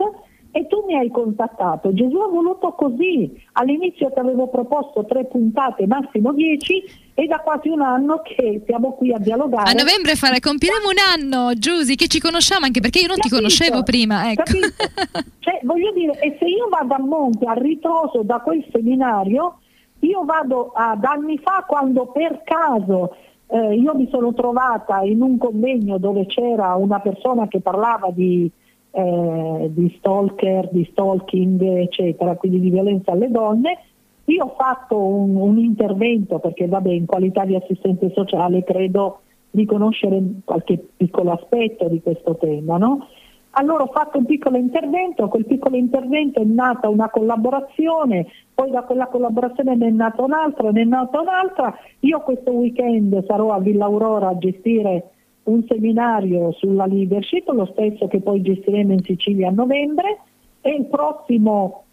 e 0.50 0.67
tu 0.67 0.85
mi 0.87 0.97
hai 0.97 1.11
contattato. 1.11 1.93
Gesù 1.93 2.17
ha 2.17 2.28
voluto 2.28 2.73
così. 2.73 3.31
All'inizio 3.52 4.11
ti 4.11 4.19
avevo 4.19 4.49
proposto 4.49 5.05
tre 5.05 5.26
puntate, 5.26 5.87
massimo 5.87 6.33
dieci, 6.33 6.83
e 7.14 7.26
da 7.26 7.38
quasi 7.38 7.69
un 7.69 7.83
anno 7.83 8.23
che 8.23 8.62
siamo 8.67 8.93
qui 8.93 9.12
a 9.12 9.19
dialogare. 9.19 9.71
A 9.71 9.75
novembre 9.75 10.14
fare, 10.14 10.40
compiremo 10.40 10.88
un 10.88 10.99
anno, 11.14 11.52
Giusy, 11.55 11.97
che 11.97 12.07
ci 12.09 12.21
conosciamo 12.21 12.64
anche 12.64 12.81
perché 12.81 13.00
io 13.00 13.09
non 13.09 13.17
capito, 13.17 13.35
ti 13.37 13.40
conoscevo 13.43 13.83
prima. 13.83 14.31
Ecco. 14.31 14.52
Cioè, 15.49 15.61
voglio 15.62 15.90
dire, 15.93 16.12
e 16.21 16.37
se 16.38 16.45
io 16.45 16.69
vado 16.69 16.93
a 16.93 16.99
monte, 16.99 17.47
a 17.47 17.55
ritroso 17.55 18.23
da 18.23 18.38
quel 18.40 18.62
seminario, 18.71 19.61
io 20.00 20.25
vado 20.25 20.73
ad 20.75 21.02
anni 21.05 21.38
fa 21.38 21.64
quando 21.67 22.07
per 22.07 22.43
caso 22.45 23.17
eh, 23.47 23.75
io 23.75 23.95
mi 23.95 24.09
sono 24.11 24.35
trovata 24.35 25.00
in 25.00 25.23
un 25.23 25.38
convegno 25.38 25.97
dove 25.97 26.26
c'era 26.26 26.75
una 26.75 27.00
persona 27.00 27.49
che 27.49 27.61
parlava 27.61 28.11
di 28.11 28.50
eh, 28.90 29.71
di 29.71 29.95
stalker, 29.99 30.68
di 30.71 30.88
stalking, 30.90 31.61
eccetera, 31.62 32.37
quindi 32.37 32.61
di 32.61 32.71
violenza 32.71 33.12
alle 33.12 33.30
donne. 33.30 33.78
Io 34.25 34.45
ho 34.45 34.54
fatto 34.57 34.99
un, 34.99 35.37
un 35.37 35.59
intervento 35.59 36.38
perché 36.38 36.66
vabbè, 36.66 36.90
in 36.90 37.07
qualità 37.07 37.45
di 37.45 37.54
assistente 37.54 38.11
sociale 38.14 38.64
credo 38.64 39.21
di 39.50 39.64
conoscere 39.64 40.23
qualche 40.45 40.78
piccolo 40.97 41.33
aspetto 41.33 41.88
di 41.88 42.02
questo 42.02 42.37
tema. 42.37 42.76
No? 42.76 43.07
Allora 43.52 43.85
ho 43.85 43.90
fatto 43.92 44.18
un 44.18 44.26
piccolo 44.26 44.57
intervento, 44.57 45.26
quel 45.28 45.47
piccolo 45.47 45.76
intervento 45.76 46.40
è 46.40 46.45
nata 46.45 46.88
una 46.88 47.11
collaborazione, 47.11 48.26
poi 48.54 48.71
da 48.71 48.83
quella 48.83 49.07
collaborazione 49.07 49.75
ne 49.75 49.88
è 49.88 49.90
nata 49.90 50.23
un'altra, 50.23 50.71
ne 50.71 50.83
è 50.83 50.85
nata 50.85 51.21
un'altra. 51.21 51.75
Io 52.00 52.21
questo 52.21 52.52
weekend 52.52 53.25
sarò 53.26 53.50
a 53.52 53.59
Villa 53.59 53.87
Aurora 53.87 54.28
a 54.28 54.38
gestire 54.38 55.11
un 55.49 55.64
seminario 55.67 56.52
sulla 56.52 56.87
leadership, 56.87 57.49
lo 57.49 57.67
stesso 57.73 58.07
che 58.07 58.21
poi 58.21 58.43
gestiremo 58.43 58.93
in 58.93 59.02
Sicilia 59.02 59.49
a 59.49 59.52
novembre 59.52 60.19
e 60.61 60.71
il 60.71 60.85
prossimo 60.85 61.85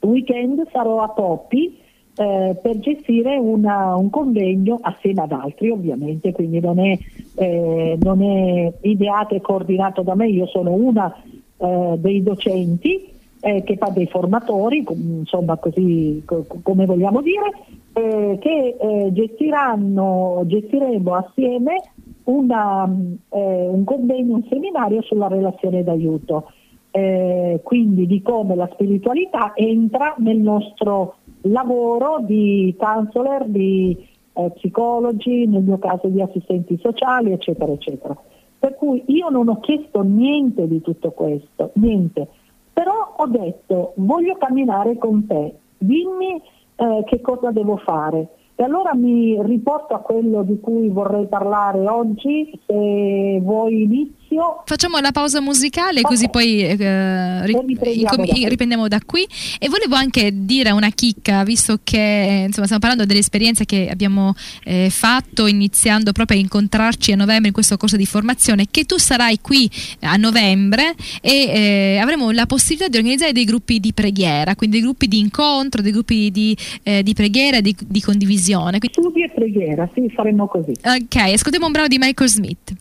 weekend 0.00 0.66
sarò 0.70 1.00
a 1.00 1.08
Poppi 1.08 1.78
eh, 2.16 2.56
per 2.60 2.78
gestire 2.78 3.36
una, 3.36 3.94
un 3.94 4.10
convegno 4.10 4.78
assieme 4.80 5.22
ad 5.22 5.32
altri 5.32 5.70
ovviamente, 5.70 6.32
quindi 6.32 6.60
non 6.60 6.78
è, 6.78 6.98
eh, 7.34 7.98
non 8.00 8.22
è, 8.22 8.72
ideato 8.82 9.34
e 9.34 9.40
coordinato 9.40 10.02
da 10.02 10.14
me, 10.14 10.28
io 10.28 10.46
sono 10.46 10.72
una 10.72 11.14
eh, 11.58 11.94
dei 11.98 12.22
docenti 12.22 13.08
eh, 13.40 13.62
che 13.62 13.76
fa 13.76 13.90
dei 13.90 14.06
formatori, 14.06 14.84
insomma 14.88 15.56
così 15.56 16.22
co- 16.24 16.46
come 16.62 16.86
vogliamo 16.86 17.20
dire, 17.20 17.52
eh, 17.92 18.38
che 18.40 18.76
eh, 18.80 19.12
gestiranno, 19.12 20.42
gestiremo 20.46 21.14
assieme 21.14 21.82
una, 22.26 22.88
eh, 23.28 23.68
un 23.68 23.84
convegno, 23.84 24.36
un 24.36 24.44
seminario 24.48 25.02
sulla 25.02 25.28
relazione 25.28 25.82
d'aiuto, 25.82 26.50
eh, 26.90 27.60
quindi 27.62 28.06
di 28.06 28.22
come 28.22 28.54
la 28.54 28.68
spiritualità 28.72 29.52
entra 29.54 30.14
nel 30.18 30.38
nostro 30.38 31.16
lavoro 31.42 32.18
di 32.20 32.74
counselor, 32.78 33.44
di 33.46 33.96
eh, 34.32 34.50
psicologi, 34.54 35.46
nel 35.46 35.62
mio 35.62 35.78
caso 35.78 36.08
di 36.08 36.20
assistenti 36.20 36.78
sociali, 36.82 37.32
eccetera, 37.32 37.72
eccetera. 37.72 38.16
Per 38.58 38.74
cui 38.76 39.02
io 39.06 39.28
non 39.28 39.48
ho 39.48 39.60
chiesto 39.60 40.02
niente 40.02 40.66
di 40.66 40.80
tutto 40.80 41.10
questo, 41.12 41.70
niente, 41.74 42.26
però 42.72 43.14
ho 43.16 43.26
detto 43.26 43.92
voglio 43.96 44.36
camminare 44.36 44.98
con 44.98 45.26
te, 45.26 45.54
dimmi 45.78 46.40
eh, 46.76 47.02
che 47.06 47.20
cosa 47.20 47.50
devo 47.50 47.76
fare. 47.76 48.28
E 48.58 48.64
allora 48.64 48.94
mi 48.94 49.36
riporto 49.42 49.92
a 49.92 49.98
quello 49.98 50.42
di 50.42 50.58
cui 50.60 50.88
vorrei 50.88 51.26
parlare 51.26 51.86
oggi, 51.86 52.58
se 52.64 53.38
vuoi 53.42 53.86
inizio. 54.28 54.62
Facciamo 54.64 54.98
la 54.98 55.12
pausa 55.12 55.40
musicale 55.40 56.00
okay. 56.00 56.02
così 56.02 56.28
poi 56.28 56.60
eh, 56.62 57.46
ri- 57.46 58.48
riprendiamo 58.48 58.88
da 58.88 59.00
qui. 59.04 59.26
E 59.58 59.68
volevo 59.68 59.94
anche 59.94 60.30
dire 60.32 60.70
una 60.70 60.90
chicca, 60.90 61.42
visto 61.44 61.78
che 61.82 62.44
insomma, 62.46 62.66
stiamo 62.66 62.78
parlando 62.78 63.04
dell'esperienza 63.04 63.64
che 63.64 63.88
abbiamo 63.90 64.34
eh, 64.64 64.88
fatto 64.90 65.46
iniziando 65.46 66.12
proprio 66.12 66.38
a 66.38 66.40
incontrarci 66.40 67.12
a 67.12 67.16
novembre 67.16 67.48
in 67.48 67.54
questo 67.54 67.76
corso 67.76 67.96
di 67.96 68.06
formazione, 68.06 68.66
che 68.70 68.84
tu 68.84 68.98
sarai 68.98 69.40
qui 69.40 69.70
a 70.00 70.16
novembre 70.16 70.94
e 71.20 71.30
eh, 71.30 71.98
avremo 72.00 72.30
la 72.30 72.46
possibilità 72.46 72.88
di 72.88 72.96
organizzare 72.96 73.32
dei 73.32 73.44
gruppi 73.44 73.80
di 73.80 73.92
preghiera, 73.92 74.54
quindi 74.54 74.76
dei 74.76 74.84
gruppi 74.84 75.08
di 75.08 75.18
incontro, 75.18 75.82
dei 75.82 75.92
gruppi 75.92 76.30
di, 76.30 76.56
eh, 76.82 77.02
di 77.02 77.14
preghiera, 77.14 77.60
di, 77.60 77.74
di 77.86 78.00
condivisione 78.00 78.34
televisione. 78.36 78.78
Studi 78.90 79.22
e 79.22 79.30
preghiera, 79.34 79.88
sì, 79.94 80.08
faremo 80.14 80.46
così. 80.46 80.72
Ok, 80.84 81.16
ascoltiamo 81.16 81.66
un 81.66 81.72
brano 81.72 81.88
di 81.88 81.98
Michael 81.98 82.28
Smith. 82.28 82.74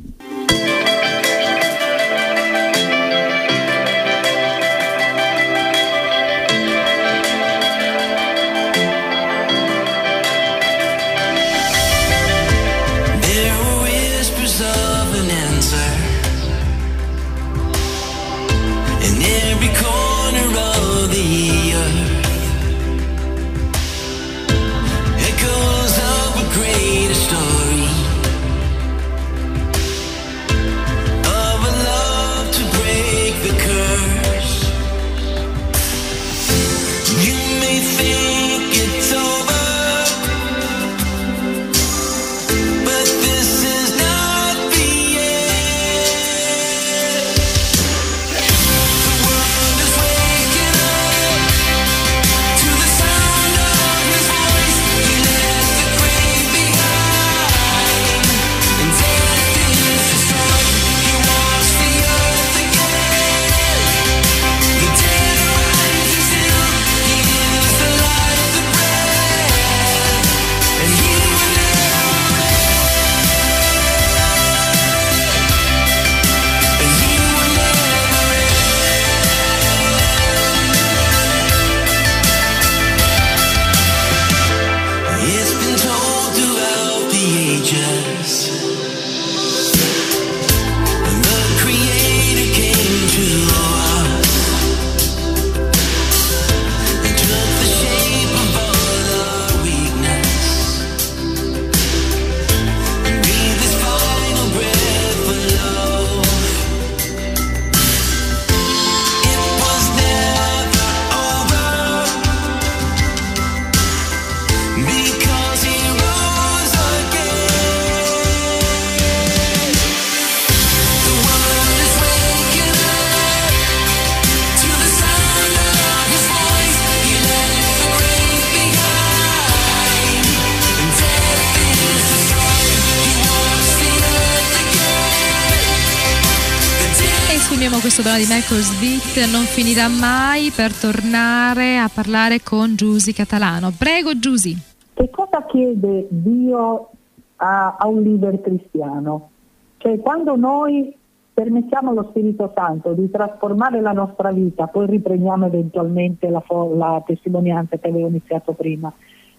Questo 137.96 138.12
brano 138.12 138.26
di 138.28 138.34
Michael 138.36 138.62
Smith 138.62 139.16
non 139.32 139.46
finirà 139.46 139.88
mai 139.88 140.52
per 140.52 140.76
tornare 140.76 141.78
a 141.78 141.88
parlare 141.88 142.42
con 142.44 142.76
Giusy 142.76 143.14
Catalano. 143.14 143.72
Prego 143.72 144.20
Giusy. 144.20 144.54
Che 144.94 145.10
cosa 145.10 145.46
chiede 145.46 146.08
Dio 146.10 146.90
a, 147.38 147.78
a 147.80 147.88
un 147.88 148.02
leader 148.02 148.42
cristiano? 148.42 149.30
Cioè 149.78 149.98
quando 150.00 150.36
noi 150.36 150.94
permettiamo 151.34 151.92
allo 151.92 152.08
Spirito 152.10 152.52
Santo 152.54 152.92
di 152.92 153.10
trasformare 153.10 153.80
la 153.80 153.94
nostra 153.94 154.30
vita, 154.32 154.68
poi 154.68 154.88
riprendiamo 154.88 155.46
eventualmente 155.46 156.28
la, 156.28 156.44
la 156.76 157.02
testimonianza 157.06 157.78
che 157.78 157.88
avevo 157.88 158.08
iniziato 158.08 158.52
prima, 158.52 158.92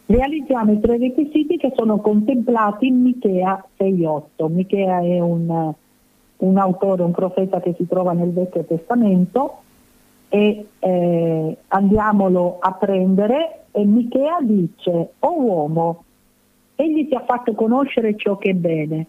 realizziamo 0.07 0.73
i 0.73 0.81
tre 0.81 0.97
requisiti 0.97 1.59
che 1.59 1.75
sono 1.77 1.99
contemplati 1.99 2.87
in 2.87 3.03
Michea 3.03 3.63
6.8. 3.79 4.51
Michea 4.51 5.01
è 5.01 5.21
un 5.21 5.75
un 6.39 6.59
autore, 6.59 7.03
un 7.03 7.13
profeta 7.13 7.61
che 7.61 7.75
si 7.77 7.87
trova 7.87 8.13
nel 8.13 8.33
Vecchio 8.33 8.65
Testamento 8.65 9.63
e 10.29 10.67
eh, 10.79 11.57
andiamolo 11.69 12.59
a 12.61 12.73
prendere 12.73 13.67
e 13.71 13.85
Michea 13.85 14.39
dice, 14.41 14.91
o 14.91 15.29
oh 15.29 15.43
uomo, 15.43 16.05
egli 16.77 17.09
ti 17.09 17.15
ha 17.15 17.25
fatto 17.25 17.55
conoscere 17.55 18.17
ciò 18.17 18.37
che 18.37 18.51
è 18.51 18.55
bene, 18.55 19.07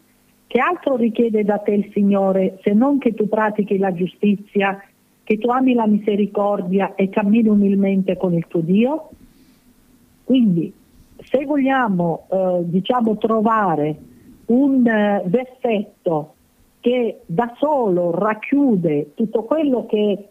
che 0.47 0.59
altro 0.59 0.95
richiede 0.95 1.43
da 1.43 1.57
te 1.57 1.71
il 1.71 1.89
Signore 1.93 2.59
se 2.63 2.73
non 2.73 2.97
che 2.97 3.13
tu 3.13 3.27
pratichi 3.27 3.77
la 3.77 3.93
giustizia, 3.93 4.81
che 5.23 5.37
tu 5.37 5.49
ami 5.49 5.73
la 5.73 5.87
misericordia 5.87 6.95
e 6.95 7.09
cammini 7.09 7.49
umilmente 7.49 8.15
con 8.15 8.33
il 8.33 8.45
tuo 8.47 8.61
Dio? 8.61 9.09
Quindi 10.23 10.73
se 11.23 11.45
vogliamo 11.45 12.27
eh, 12.29 12.59
diciamo, 12.63 13.17
trovare 13.17 13.95
un 14.47 14.87
eh, 14.87 15.23
versetto 15.25 16.33
che 16.87 17.19
da 17.25 17.53
solo 17.57 18.11
racchiude 18.11 19.11
tutto 19.13 19.43
quello 19.43 19.85
che 19.87 20.29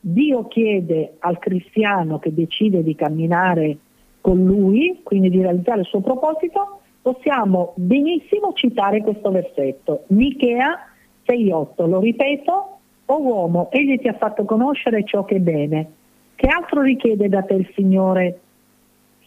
Dio 0.00 0.48
chiede 0.48 1.14
al 1.20 1.38
cristiano 1.38 2.18
che 2.18 2.34
decide 2.34 2.82
di 2.82 2.96
camminare 2.96 3.78
con 4.20 4.44
lui, 4.44 4.98
quindi 5.04 5.30
di 5.30 5.40
realizzare 5.40 5.82
il 5.82 5.86
suo 5.86 6.00
proposito, 6.00 6.80
possiamo 7.00 7.74
benissimo 7.76 8.52
citare 8.52 9.00
questo 9.00 9.30
versetto. 9.30 10.02
Michea 10.08 10.88
6,8, 11.24 11.88
lo 11.88 12.00
ripeto, 12.00 12.78
o 13.04 13.20
uomo, 13.20 13.70
egli 13.70 14.00
ti 14.00 14.08
ha 14.08 14.14
fatto 14.14 14.44
conoscere 14.44 15.04
ciò 15.04 15.24
che 15.24 15.36
è 15.36 15.40
bene. 15.40 15.88
Che 16.34 16.48
altro 16.48 16.82
richiede 16.82 17.28
da 17.28 17.42
te 17.42 17.54
il 17.54 17.70
Signore 17.76 18.40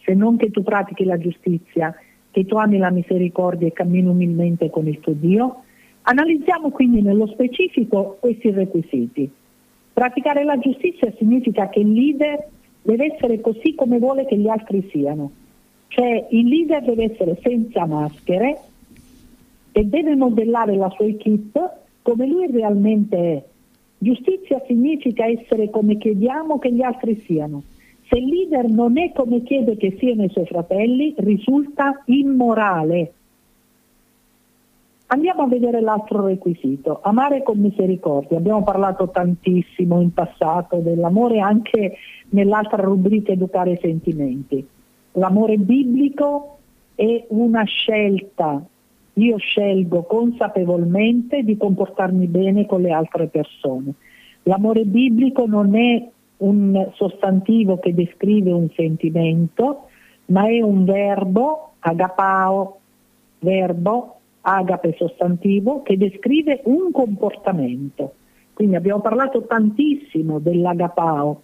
se 0.04 0.12
non 0.12 0.36
che 0.36 0.50
tu 0.50 0.62
pratichi 0.62 1.04
la 1.04 1.16
giustizia, 1.16 1.94
che 2.30 2.44
tu 2.44 2.56
ami 2.56 2.76
la 2.76 2.90
misericordia 2.90 3.66
e 3.66 3.72
cammini 3.72 4.08
umilmente 4.08 4.68
con 4.68 4.86
il 4.86 5.00
tuo 5.00 5.14
Dio? 5.14 5.62
Analizziamo 6.08 6.70
quindi 6.70 7.02
nello 7.02 7.26
specifico 7.26 8.16
questi 8.20 8.52
requisiti. 8.52 9.28
Praticare 9.92 10.44
la 10.44 10.56
giustizia 10.56 11.12
significa 11.18 11.68
che 11.68 11.80
il 11.80 11.92
leader 11.92 12.46
deve 12.82 13.12
essere 13.12 13.40
così 13.40 13.74
come 13.74 13.98
vuole 13.98 14.24
che 14.24 14.36
gli 14.36 14.46
altri 14.46 14.88
siano, 14.92 15.32
cioè 15.88 16.28
il 16.30 16.46
leader 16.46 16.84
deve 16.84 17.12
essere 17.12 17.36
senza 17.42 17.86
maschere 17.86 18.56
e 19.72 19.84
deve 19.84 20.14
modellare 20.14 20.76
la 20.76 20.90
sua 20.90 21.06
equip 21.06 21.58
come 22.02 22.26
lui 22.26 22.46
realmente 22.52 23.16
è. 23.16 23.42
Giustizia 23.98 24.62
significa 24.64 25.26
essere 25.26 25.70
come 25.70 25.96
chiediamo 25.96 26.60
che 26.60 26.72
gli 26.72 26.82
altri 26.82 27.20
siano. 27.26 27.64
Se 28.08 28.16
il 28.16 28.26
leader 28.26 28.68
non 28.68 28.96
è 28.96 29.10
come 29.12 29.42
chiede 29.42 29.76
che 29.76 29.96
siano 29.98 30.22
i 30.22 30.30
suoi 30.30 30.46
fratelli, 30.46 31.14
risulta 31.16 32.00
immorale 32.04 33.12
Andiamo 35.08 35.42
a 35.42 35.46
vedere 35.46 35.80
l'altro 35.80 36.26
requisito, 36.26 36.98
amare 37.02 37.44
con 37.44 37.60
misericordia. 37.60 38.38
Abbiamo 38.38 38.64
parlato 38.64 39.08
tantissimo 39.08 40.00
in 40.00 40.12
passato 40.12 40.78
dell'amore 40.78 41.38
anche 41.38 41.96
nell'altra 42.30 42.82
rubrica 42.82 43.30
educare 43.30 43.72
i 43.72 43.78
sentimenti. 43.80 44.66
L'amore 45.12 45.58
biblico 45.58 46.58
è 46.96 47.24
una 47.28 47.62
scelta, 47.62 48.60
io 49.12 49.36
scelgo 49.38 50.02
consapevolmente 50.02 51.44
di 51.44 51.56
comportarmi 51.56 52.26
bene 52.26 52.66
con 52.66 52.80
le 52.80 52.90
altre 52.90 53.28
persone. 53.28 53.92
L'amore 54.42 54.84
biblico 54.86 55.46
non 55.46 55.76
è 55.76 56.04
un 56.38 56.90
sostantivo 56.94 57.78
che 57.78 57.94
descrive 57.94 58.50
un 58.50 58.68
sentimento, 58.74 59.84
ma 60.26 60.48
è 60.48 60.60
un 60.60 60.84
verbo, 60.84 61.74
agapao, 61.78 62.78
verbo 63.38 64.15
agape 64.46 64.94
sostantivo, 64.96 65.82
che 65.82 65.96
descrive 65.96 66.60
un 66.64 66.92
comportamento. 66.92 68.14
Quindi 68.52 68.76
abbiamo 68.76 69.00
parlato 69.00 69.42
tantissimo 69.42 70.38
dell'agapao, 70.38 71.42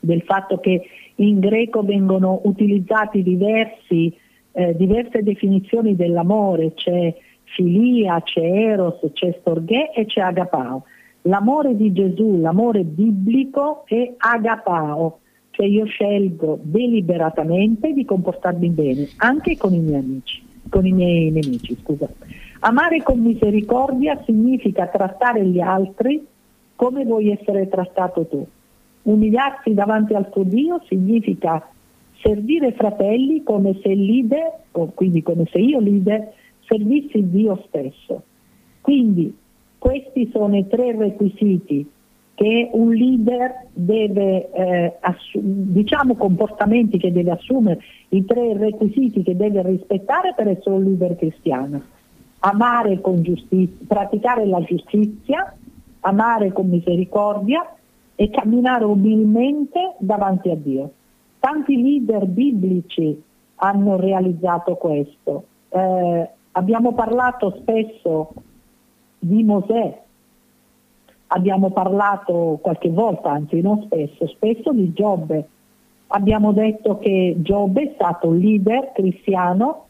del 0.00 0.22
fatto 0.22 0.58
che 0.58 0.82
in 1.16 1.40
greco 1.40 1.82
vengono 1.82 2.40
utilizzati 2.44 3.22
diversi, 3.22 4.14
eh, 4.52 4.76
diverse 4.76 5.22
definizioni 5.22 5.96
dell'amore, 5.96 6.74
c'è 6.74 7.16
filia, 7.44 8.20
c'è 8.22 8.42
eros, 8.42 9.00
c'è 9.14 9.34
storghè 9.40 9.92
e 9.94 10.04
c'è 10.04 10.20
agapao. 10.20 10.84
L'amore 11.22 11.74
di 11.74 11.92
Gesù, 11.92 12.40
l'amore 12.40 12.84
biblico 12.84 13.84
è 13.86 14.14
agapao, 14.16 15.20
cioè 15.50 15.66
io 15.66 15.86
scelgo 15.86 16.58
deliberatamente 16.62 17.92
di 17.92 18.04
comportarmi 18.04 18.68
bene, 18.68 19.08
anche 19.16 19.56
con 19.56 19.72
i 19.72 19.78
miei 19.78 19.98
amici 19.98 20.46
con 20.68 20.86
i 20.86 20.92
miei 20.92 21.30
nemici. 21.30 21.76
Scusa. 21.82 22.08
Amare 22.60 23.02
con 23.02 23.20
misericordia 23.20 24.20
significa 24.24 24.86
trattare 24.86 25.44
gli 25.44 25.60
altri 25.60 26.26
come 26.74 27.04
vuoi 27.04 27.30
essere 27.30 27.68
trattato 27.68 28.26
tu. 28.26 28.46
Umiliarsi 29.02 29.74
davanti 29.74 30.14
al 30.14 30.28
tuo 30.30 30.42
Dio 30.42 30.80
significa 30.86 31.66
servire 32.20 32.72
fratelli 32.72 33.42
come 33.42 33.78
se 33.82 33.94
o 34.72 34.92
quindi 34.94 35.22
come 35.22 35.44
se 35.50 35.58
io 35.58 35.80
leader, 35.80 36.32
servissi 36.66 37.28
Dio 37.30 37.62
stesso. 37.66 38.22
Quindi 38.80 39.36
questi 39.78 40.28
sono 40.32 40.56
i 40.56 40.66
tre 40.66 40.96
requisiti 40.96 41.88
che 42.38 42.70
un 42.72 42.94
leader 42.94 43.66
deve, 43.72 44.48
eh, 44.52 44.98
diciamo 45.34 46.14
comportamenti 46.14 46.96
che 46.96 47.10
deve 47.10 47.32
assumere, 47.32 47.80
i 48.10 48.24
tre 48.24 48.56
requisiti 48.56 49.24
che 49.24 49.34
deve 49.34 49.60
rispettare 49.64 50.34
per 50.36 50.46
essere 50.46 50.76
un 50.76 50.84
leader 50.84 51.16
cristiano. 51.16 51.82
Amare 52.38 53.00
con 53.00 53.22
giustizia, 53.22 53.84
praticare 53.88 54.46
la 54.46 54.62
giustizia, 54.62 55.52
amare 56.02 56.52
con 56.52 56.68
misericordia 56.68 57.74
e 58.14 58.30
camminare 58.30 58.84
umilmente 58.84 59.96
davanti 59.98 60.50
a 60.50 60.54
Dio. 60.54 60.92
Tanti 61.40 61.82
leader 61.82 62.24
biblici 62.26 63.20
hanno 63.56 63.96
realizzato 63.96 64.76
questo. 64.76 65.44
Eh, 65.70 66.30
abbiamo 66.52 66.92
parlato 66.94 67.56
spesso 67.58 68.30
di 69.18 69.42
Mosè, 69.42 70.02
abbiamo 71.28 71.70
parlato 71.70 72.58
qualche 72.62 72.90
volta, 72.90 73.30
anzi 73.30 73.60
non 73.60 73.82
spesso, 73.82 74.26
spesso 74.26 74.72
di 74.72 74.92
Giobbe. 74.92 75.48
Abbiamo 76.08 76.52
detto 76.52 76.98
che 76.98 77.36
Giobbe 77.38 77.82
è 77.82 77.92
stato 77.94 78.28
un 78.28 78.38
leader 78.38 78.92
cristiano 78.92 79.84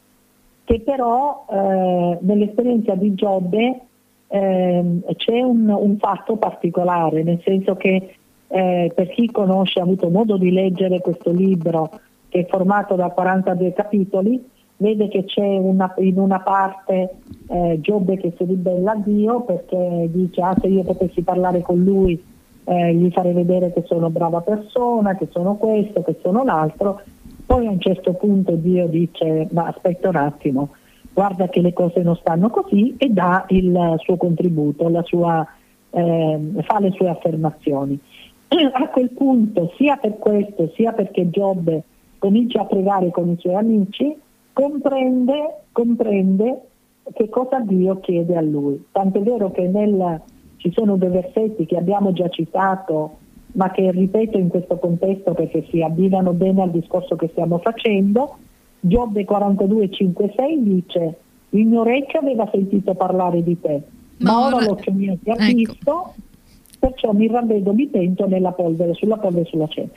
che 0.65 0.81
però 0.81 1.47
eh, 1.49 2.19
nell'esperienza 2.21 2.95
di 2.95 3.15
Giobbe 3.15 3.81
eh, 4.27 5.01
c'è 5.17 5.41
un, 5.41 5.69
un, 5.69 5.97
fatto 5.99 6.37
particolare, 6.37 7.23
nel 7.23 7.41
senso 7.43 7.77
che 7.77 8.15
eh, 8.49 8.93
per 8.95 9.09
chi 9.09 9.31
conosce, 9.31 9.81
ha 9.81 9.85
avuto 9.85 10.11
modo 10.11 10.37
di 10.37 10.51
leggere 10.51 11.01
questo 11.01 11.31
libro 11.31 11.91
che 12.29 12.41
è 12.41 12.47
formato 12.47 12.95
da 12.97 13.09
42 13.09 13.73
capitoli, 13.73 14.47
vede 14.79 15.09
che 15.09 15.25
c'è 15.25 15.57
una, 15.57 15.93
in 15.99 16.19
una 16.19 16.41
parte 16.41 17.17
eh, 17.49 17.79
Giobbe 17.81 18.17
che 18.17 18.33
si 18.37 18.45
ribella 18.45 18.93
a 18.93 18.97
Dio 18.97 19.43
perché 19.43 20.09
dice 20.11 20.41
ah, 20.41 20.57
se 20.61 20.69
io 20.69 20.83
potessi 20.83 21.23
parlare 21.23 21.63
con 21.63 21.83
lui 21.83 22.21
eh, 22.65 22.95
gli 22.95 23.11
farei 23.11 23.33
vedere 23.33 23.73
che 23.73 23.83
sono 23.87 24.11
brava 24.11 24.41
persona, 24.41 25.17
che 25.17 25.29
sono 25.31 25.57
questo, 25.57 26.03
che 26.03 26.19
sono 26.23 26.45
l'altro. 26.45 27.01
Poi 27.47 27.67
a 27.67 27.71
un 27.71 27.81
certo 27.81 28.13
punto 28.13 28.53
Dio 28.55 28.87
dice 28.87 29.49
ma 29.53 29.67
aspetta 29.67 30.11
un 30.11 30.17
attimo, 30.17 30.69
guarda 31.13 31.49
che 31.49 31.61
le 31.61 31.73
cose 31.73 32.03
non 32.03 32.15
stanno 32.17 32.51
così 32.51 32.95
e 32.99 33.09
dà 33.09 33.47
il 33.49 33.95
suo 33.99 34.17
contributo, 34.17 34.91
sua, 35.05 35.47
eh, 35.91 36.41
fa 36.61 36.79
le 36.79 36.91
sue 36.93 37.09
affermazioni. 37.09 37.99
A 38.49 38.89
quel 38.89 39.11
punto, 39.11 39.73
sia 39.77 39.97
per 39.97 40.19
questo, 40.19 40.71
sia 40.75 40.93
perché 40.93 41.31
Giobbe 41.31 41.83
comincia 42.19 42.63
a 42.63 42.67
pregare 42.67 43.11
con 43.11 43.31
i 43.31 43.37
suoi 43.39 43.55
amici, 43.55 44.15
comprende, 44.59 45.61
comprende 45.71 46.63
che 47.13 47.29
cosa 47.29 47.61
Dio 47.61 48.01
chiede 48.01 48.37
a 48.37 48.41
lui. 48.41 48.87
Tant'è 48.91 49.21
vero 49.21 49.53
che 49.53 49.69
nel, 49.69 50.21
ci 50.57 50.73
sono 50.73 50.97
due 50.97 51.11
versetti 51.11 51.65
che 51.65 51.77
abbiamo 51.77 52.13
già 52.13 52.29
citato, 52.29 53.19
ma 53.53 53.71
che 53.71 53.93
ripeto 53.93 54.37
in 54.37 54.49
questo 54.49 54.79
contesto 54.79 55.33
perché 55.33 55.65
si 55.71 55.81
abbinano 55.81 56.33
bene 56.33 56.63
al 56.63 56.73
discorso 56.73 57.15
che 57.15 57.29
stiamo 57.29 57.59
facendo. 57.59 58.37
Giobbe 58.81 59.25
42, 59.25 59.91
5, 59.91 60.33
6 60.35 60.63
dice 60.63 61.19
il 61.51 61.65
mio 61.65 61.81
orecchio 61.81 62.19
aveva 62.19 62.49
sentito 62.51 62.95
parlare 62.95 63.45
di 63.45 63.61
te, 63.61 63.83
ma, 64.19 64.33
ma 64.33 64.47
ora, 64.47 64.57
ora 64.57 64.67
l'occhio 64.67 64.93
mio 64.93 65.17
ti 65.23 65.31
ha 65.31 65.35
ecco. 65.35 65.55
visto, 65.55 66.15
perciò 66.81 67.13
mi 67.13 67.29
ravvedo, 67.29 67.73
mi 67.73 67.87
pento 67.87 68.27
nella 68.27 68.53
polvere, 68.53 68.95
sulla 68.95 69.19
polvere 69.19 69.47
e 69.47 69.49
sulla 69.49 69.69
cena. 69.69 69.89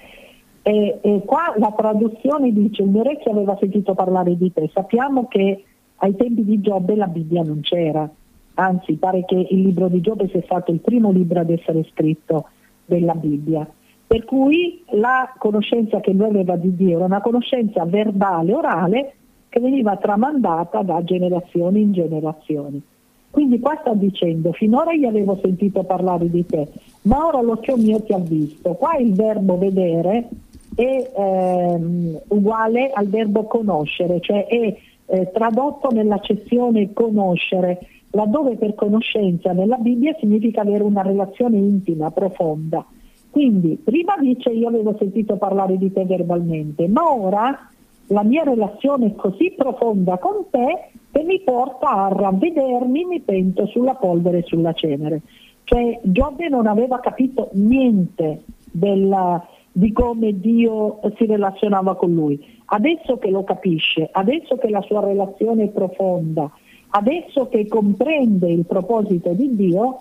E, 0.63 0.99
e 1.01 1.21
qua 1.25 1.53
la 1.57 1.73
traduzione 1.75 2.53
dice 2.53 2.83
il 2.83 2.89
mio 2.89 3.01
orecchio 3.01 3.31
aveva 3.31 3.57
sentito 3.59 3.93
parlare 3.93 4.37
di 4.37 4.51
te. 4.53 4.69
Sappiamo 4.73 5.27
che 5.27 5.63
ai 5.97 6.15
tempi 6.15 6.43
di 6.43 6.61
Giobbe 6.61 6.95
la 6.95 7.07
Bibbia 7.07 7.41
non 7.43 7.61
c'era, 7.61 8.09
anzi 8.55 8.93
pare 8.93 9.23
che 9.25 9.47
il 9.49 9.61
libro 9.61 9.87
di 9.87 10.01
Giobbe 10.01 10.27
sia 10.29 10.41
stato 10.43 10.71
il 10.71 10.79
primo 10.79 11.11
libro 11.11 11.39
ad 11.39 11.49
essere 11.49 11.83
scritto 11.91 12.47
della 12.85 13.15
Bibbia. 13.15 13.67
Per 14.05 14.25
cui 14.25 14.83
la 14.89 15.33
conoscenza 15.37 15.99
che 15.99 16.11
lui 16.11 16.27
aveva 16.27 16.57
di 16.57 16.75
Dio 16.75 16.97
era 16.97 17.05
una 17.05 17.21
conoscenza 17.21 17.85
verbale, 17.85 18.53
orale, 18.53 19.13
che 19.47 19.59
veniva 19.59 19.95
tramandata 19.95 20.81
da 20.81 21.03
generazioni 21.03 21.81
in 21.81 21.93
generazioni. 21.93 22.81
Quindi 23.29 23.59
qua 23.59 23.77
sta 23.79 23.93
dicendo, 23.93 24.51
finora 24.51 24.91
io 24.91 25.07
avevo 25.07 25.39
sentito 25.41 25.83
parlare 25.83 26.29
di 26.29 26.45
te, 26.45 26.67
ma 27.03 27.25
ora 27.25 27.41
l'occhio 27.41 27.77
mio 27.77 28.01
ti 28.01 28.11
ha 28.11 28.17
visto. 28.17 28.73
Qua 28.73 28.97
il 28.97 29.13
verbo 29.13 29.57
vedere 29.57 30.27
è 30.75 31.11
ehm, 31.15 32.21
uguale 32.29 32.91
al 32.91 33.07
verbo 33.07 33.43
conoscere, 33.43 34.19
cioè 34.21 34.45
è 34.45 34.77
eh, 35.05 35.31
tradotto 35.31 35.89
nell'accezione 35.89 36.93
conoscere, 36.93 37.79
laddove 38.11 38.55
per 38.55 38.75
conoscenza 38.75 39.51
nella 39.51 39.77
Bibbia 39.77 40.15
significa 40.19 40.61
avere 40.61 40.83
una 40.83 41.01
relazione 41.01 41.57
intima, 41.57 42.11
profonda. 42.11 42.85
Quindi 43.29 43.79
prima 43.81 44.15
dice 44.19 44.49
io 44.49 44.67
avevo 44.67 44.95
sentito 44.97 45.37
parlare 45.37 45.77
di 45.77 45.91
te 45.91 46.05
verbalmente, 46.05 46.87
ma 46.87 47.13
ora 47.13 47.69
la 48.07 48.23
mia 48.23 48.43
relazione 48.43 49.07
è 49.07 49.15
così 49.15 49.53
profonda 49.55 50.17
con 50.17 50.45
te 50.49 50.91
che 51.11 51.23
mi 51.23 51.39
porta 51.41 51.87
a 51.87 52.07
ravvedermi, 52.09 53.05
mi 53.05 53.19
pento 53.21 53.65
sulla 53.67 53.95
polvere 53.95 54.39
e 54.39 54.43
sulla 54.43 54.73
cenere. 54.73 55.21
Cioè 55.63 55.99
Giobbe 56.03 56.49
non 56.49 56.67
aveva 56.67 56.99
capito 56.99 57.49
niente 57.53 58.43
della, 58.69 59.45
di 59.71 59.91
come 59.91 60.39
Dio 60.39 60.99
si 61.17 61.25
relazionava 61.25 61.95
con 61.95 62.13
lui. 62.13 62.59
Adesso 62.65 63.17
che 63.17 63.29
lo 63.29 63.43
capisce, 63.43 64.09
adesso 64.11 64.57
che 64.57 64.69
la 64.69 64.81
sua 64.81 65.01
relazione 65.01 65.65
è 65.65 65.69
profonda, 65.69 66.49
adesso 66.89 67.47
che 67.47 67.67
comprende 67.67 68.51
il 68.51 68.65
proposito 68.65 69.33
di 69.33 69.55
Dio, 69.55 69.99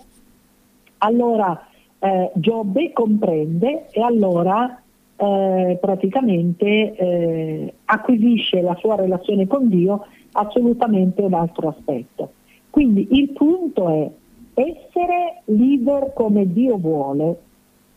allora 0.99 1.67
eh, 1.99 2.31
Giobbe 2.35 2.91
comprende 2.93 3.87
e 3.91 4.01
allora 4.01 4.81
eh, 5.15 5.77
praticamente 5.79 6.95
eh, 6.95 7.73
acquisisce 7.85 8.61
la 8.61 8.75
sua 8.75 8.95
relazione 8.95 9.47
con 9.47 9.69
Dio 9.69 10.05
assolutamente 10.33 11.21
un 11.21 11.33
altro 11.33 11.69
aspetto. 11.69 12.31
Quindi 12.69 13.07
il 13.11 13.29
punto 13.31 13.89
è 13.89 14.09
essere 14.53 15.41
leader 15.45 16.13
come 16.13 16.51
Dio 16.51 16.77
vuole 16.77 17.37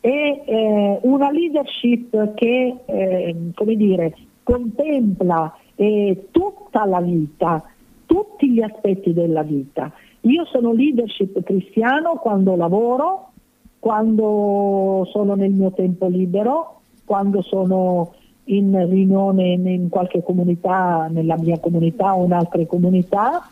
è 0.05 0.43
eh, 0.45 0.99
una 1.01 1.31
leadership 1.31 2.35
che 2.35 2.77
eh, 2.85 3.37
come 3.55 3.75
dire, 3.75 4.15
contempla 4.43 5.57
eh, 5.77 6.27
tutta 6.31 6.85
la 6.85 7.01
vita, 7.01 7.65
tutti 8.05 8.51
gli 8.51 8.61
aspetti 8.61 9.15
della 9.15 9.43
vita. 9.43 9.91
Io 10.21 10.45
sono 10.45 10.75
leadership 10.75 11.43
cristiano 11.43 12.17
quando 12.17 12.55
lavoro, 12.55 13.31
quando 13.79 15.09
sono 15.11 15.37
nel 15.37 15.53
mio 15.53 15.71
tempo 15.71 16.07
libero, 16.07 16.81
quando 17.07 17.41
sono 17.41 18.13
in 18.45 18.87
riunione 18.87 19.53
in 19.53 19.89
qualche 19.89 20.23
comunità, 20.23 21.09
nella 21.11 21.39
mia 21.39 21.59
comunità 21.59 22.15
o 22.15 22.27
in 22.27 22.33
altre 22.35 22.67
comunità, 22.67 23.49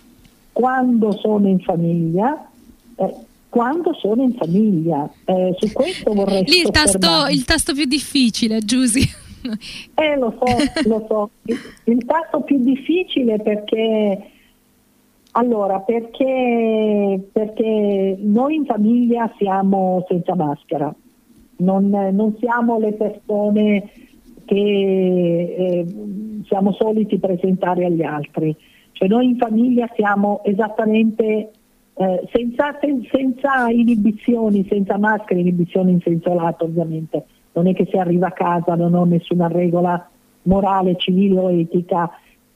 quando 0.52 1.12
sono 1.12 1.48
in 1.48 1.60
famiglia. 1.60 2.46
Quando 3.52 3.92
sono 3.92 4.22
in 4.22 4.32
famiglia. 4.32 5.06
Eh, 5.26 5.54
su 5.58 5.70
questo 5.72 6.14
vorrei 6.14 6.42
Lì 6.44 6.60
il 6.60 6.70
tasto, 6.70 7.26
il 7.28 7.44
tasto 7.44 7.74
più 7.74 7.84
difficile, 7.84 8.60
Giusy. 8.60 9.02
Eh, 9.94 10.16
lo 10.16 10.34
so, 10.38 10.88
lo 10.88 11.04
so. 11.08 11.30
Il, 11.42 11.58
il 11.84 12.04
tasto 12.06 12.42
più 12.42 12.58
difficile 12.58 13.38
perché 13.38 14.30
allora, 15.32 15.80
perché, 15.80 17.28
perché, 17.32 18.16
noi 18.20 18.54
in 18.54 18.64
famiglia 18.64 19.30
siamo 19.36 20.04
senza 20.08 20.34
maschera, 20.36 20.94
non, 21.56 21.88
non 21.90 22.36
siamo 22.38 22.78
le 22.78 22.92
persone 22.92 23.90
che 24.44 24.54
eh, 24.54 25.86
siamo 26.46 26.72
soliti 26.72 27.18
presentare 27.18 27.84
agli 27.84 28.02
altri, 28.02 28.54
cioè 28.92 29.08
noi 29.08 29.26
in 29.26 29.36
famiglia 29.36 29.90
siamo 29.96 30.42
esattamente 30.44 31.50
eh, 32.02 32.28
senza, 32.32 32.76
sen, 32.80 33.06
senza, 33.12 33.68
inibizioni, 33.70 34.66
senza 34.68 34.98
maschere, 34.98 35.38
inibizioni 35.38 35.92
in 35.92 36.00
senso 36.00 36.34
lato 36.34 36.64
ovviamente, 36.64 37.26
non 37.52 37.68
è 37.68 37.74
che 37.74 37.86
se 37.88 37.96
arriva 37.96 38.26
a 38.26 38.32
casa 38.32 38.74
non 38.74 38.94
ho 38.94 39.04
nessuna 39.04 39.46
regola 39.46 40.08
morale, 40.42 40.96
civile 40.96 41.38
o 41.38 41.50
etica, 41.52 42.10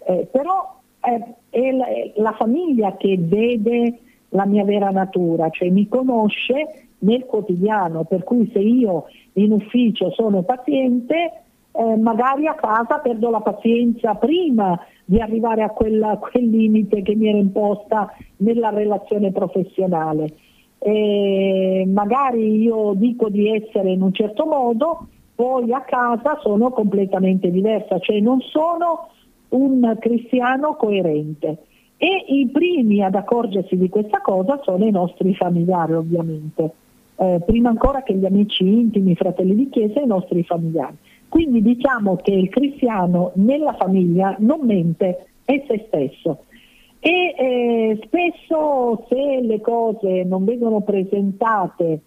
eh, 0.05 0.29
però 0.33 0.81
è 1.01 1.71
la, 1.71 1.87
è 1.87 2.13
la 2.17 2.33
famiglia 2.33 2.97
che 2.97 3.17
vede 3.21 4.01
la 4.31 4.47
mia 4.47 4.65
vera 4.65 4.91
natura, 4.91 5.49
cioè 5.51 5.71
mi 5.71 5.87
conosce 5.87 6.87
nel 6.99 7.25
quotidiano, 7.25 8.03
per 8.03 8.25
cui 8.25 8.51
se 8.53 8.59
io 8.59 9.05
in 9.35 9.53
ufficio 9.53 10.11
sono 10.11 10.43
paziente, 10.43 11.43
eh, 11.71 11.97
magari 11.99 12.49
a 12.49 12.55
casa 12.55 12.99
perdo 12.99 13.31
la 13.31 13.41
pazienza 13.41 14.17
prima 14.17 14.77
di 15.09 15.21
arrivare 15.21 15.63
a, 15.63 15.71
quella, 15.71 16.19
quel 16.19 16.51
limite 16.51 17.01
che 17.01 17.15
mi 17.15 17.29
era 17.29 17.39
imposta 17.39 18.13
nella 18.39 18.71
relazione 18.71 19.31
professionale. 19.31 20.35
e 20.79 21.85
magari 21.87 22.61
io 22.61 22.93
dico 22.95 23.29
di 23.29 23.49
essere 23.49 23.93
in 23.93 24.03
un 24.03 24.13
certo 24.13 24.45
modo, 24.45 25.07
poi 25.35 25.73
a 25.73 25.81
casa 25.83 26.39
sono 26.43 26.71
completamente 26.71 27.51
diversa, 27.51 27.99
cioè 28.01 28.21
non 28.21 28.41
sono 28.41 29.09
un 29.51 29.97
cristiano 30.01 30.75
coerente. 30.75 31.59
E 31.99 32.25
i 32.29 32.49
primi 32.53 33.03
ad 33.03 33.15
accorgersi 33.15 33.77
di 33.77 33.89
questa 33.89 34.21
cosa 34.21 34.61
sono 34.65 34.85
i 34.85 34.91
nostri 34.91 35.35
familiari 35.35 35.95
ovviamente, 35.95 36.73
eh, 37.17 37.41
prima 37.47 37.71
ancora 37.71 38.03
che 38.03 38.13
gli 38.15 38.27
amici 38.27 38.67
intimi, 38.67 39.15
fratelli 39.15 39.55
di 39.55 39.71
chiesa 39.71 40.01
i 40.01 40.07
nostri 40.07 40.43
familiari. 40.43 40.97
Quindi 41.37 41.61
diciamo 41.61 42.17
che 42.17 42.31
il 42.31 42.49
cristiano 42.49 43.33
nella 43.35 43.75
famiglia 43.75 44.35
non 44.39 44.61
mente, 44.63 45.27
è 45.45 45.63
se 45.69 45.85
stesso. 45.87 46.45
E 46.99 47.35
eh, 47.37 48.01
spesso 48.07 49.05
se 49.07 49.43
le 49.43 49.61
cose 49.61 50.25
non 50.25 50.47
vengono 50.47 50.81
presentate 50.81 52.01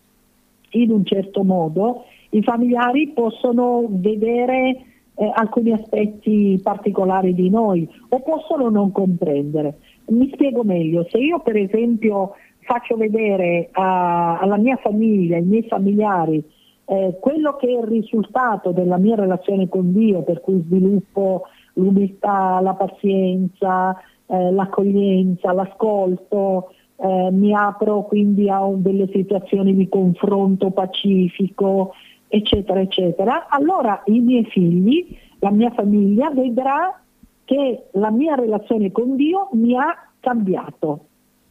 in 0.72 0.90
un 0.90 1.06
certo 1.06 1.44
modo, 1.44 2.06
i 2.32 2.42
familiari 2.42 3.10
possono 3.10 3.86
vedere 3.88 4.84
eh, 5.14 5.32
alcuni 5.32 5.74
aspetti 5.74 6.60
particolari 6.64 7.36
di 7.36 7.52
noi 7.52 7.88
o 8.10 8.22
possono 8.22 8.70
non 8.70 8.92
comprendere. 8.92 9.78
Mi 10.08 10.28
spiego 10.34 10.64
meglio, 10.64 11.06
se 11.08 11.20
io 11.20 11.38
per 11.42 11.56
esempio 11.56 12.34
faccio 12.62 12.98
vedere 12.98 13.70
a, 13.74 14.40
alla 14.40 14.58
mia 14.58 14.78
famiglia, 14.78 15.36
ai 15.36 15.44
miei 15.44 15.68
familiari, 15.68 16.44
eh, 16.90 17.18
quello 17.20 17.56
che 17.56 17.68
è 17.68 17.78
il 17.78 17.84
risultato 17.84 18.72
della 18.72 18.98
mia 18.98 19.16
relazione 19.16 19.70
con 19.70 19.94
Dio, 19.94 20.24
per 20.24 20.42
cui 20.42 20.64
sviluppo 20.66 21.44
l'umiltà, 21.74 22.60
la 22.62 22.74
pazienza, 22.74 23.96
eh, 24.26 24.52
l'accoglienza, 24.52 25.54
l'ascolto, 25.54 26.72
eh, 26.96 27.30
mi 27.32 27.54
apro 27.54 28.06
quindi 28.06 28.50
a 28.50 28.68
delle 28.74 29.08
situazioni 29.14 29.76
di 29.76 29.88
confronto 29.88 30.72
pacifico, 30.72 31.94
eccetera, 32.28 32.80
eccetera, 32.80 33.48
allora 33.50 34.02
i 34.06 34.20
miei 34.20 34.46
figli, 34.46 35.16
la 35.40 35.52
mia 35.52 35.70
famiglia 35.70 36.32
vedrà 36.32 37.00
che 37.46 37.84
la 37.92 38.10
mia 38.10 38.34
relazione 38.34 38.92
con 38.92 39.16
Dio 39.16 39.50
mi 39.52 39.78
ha 39.78 40.10
cambiato, 40.20 41.06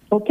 ok? 0.09 0.31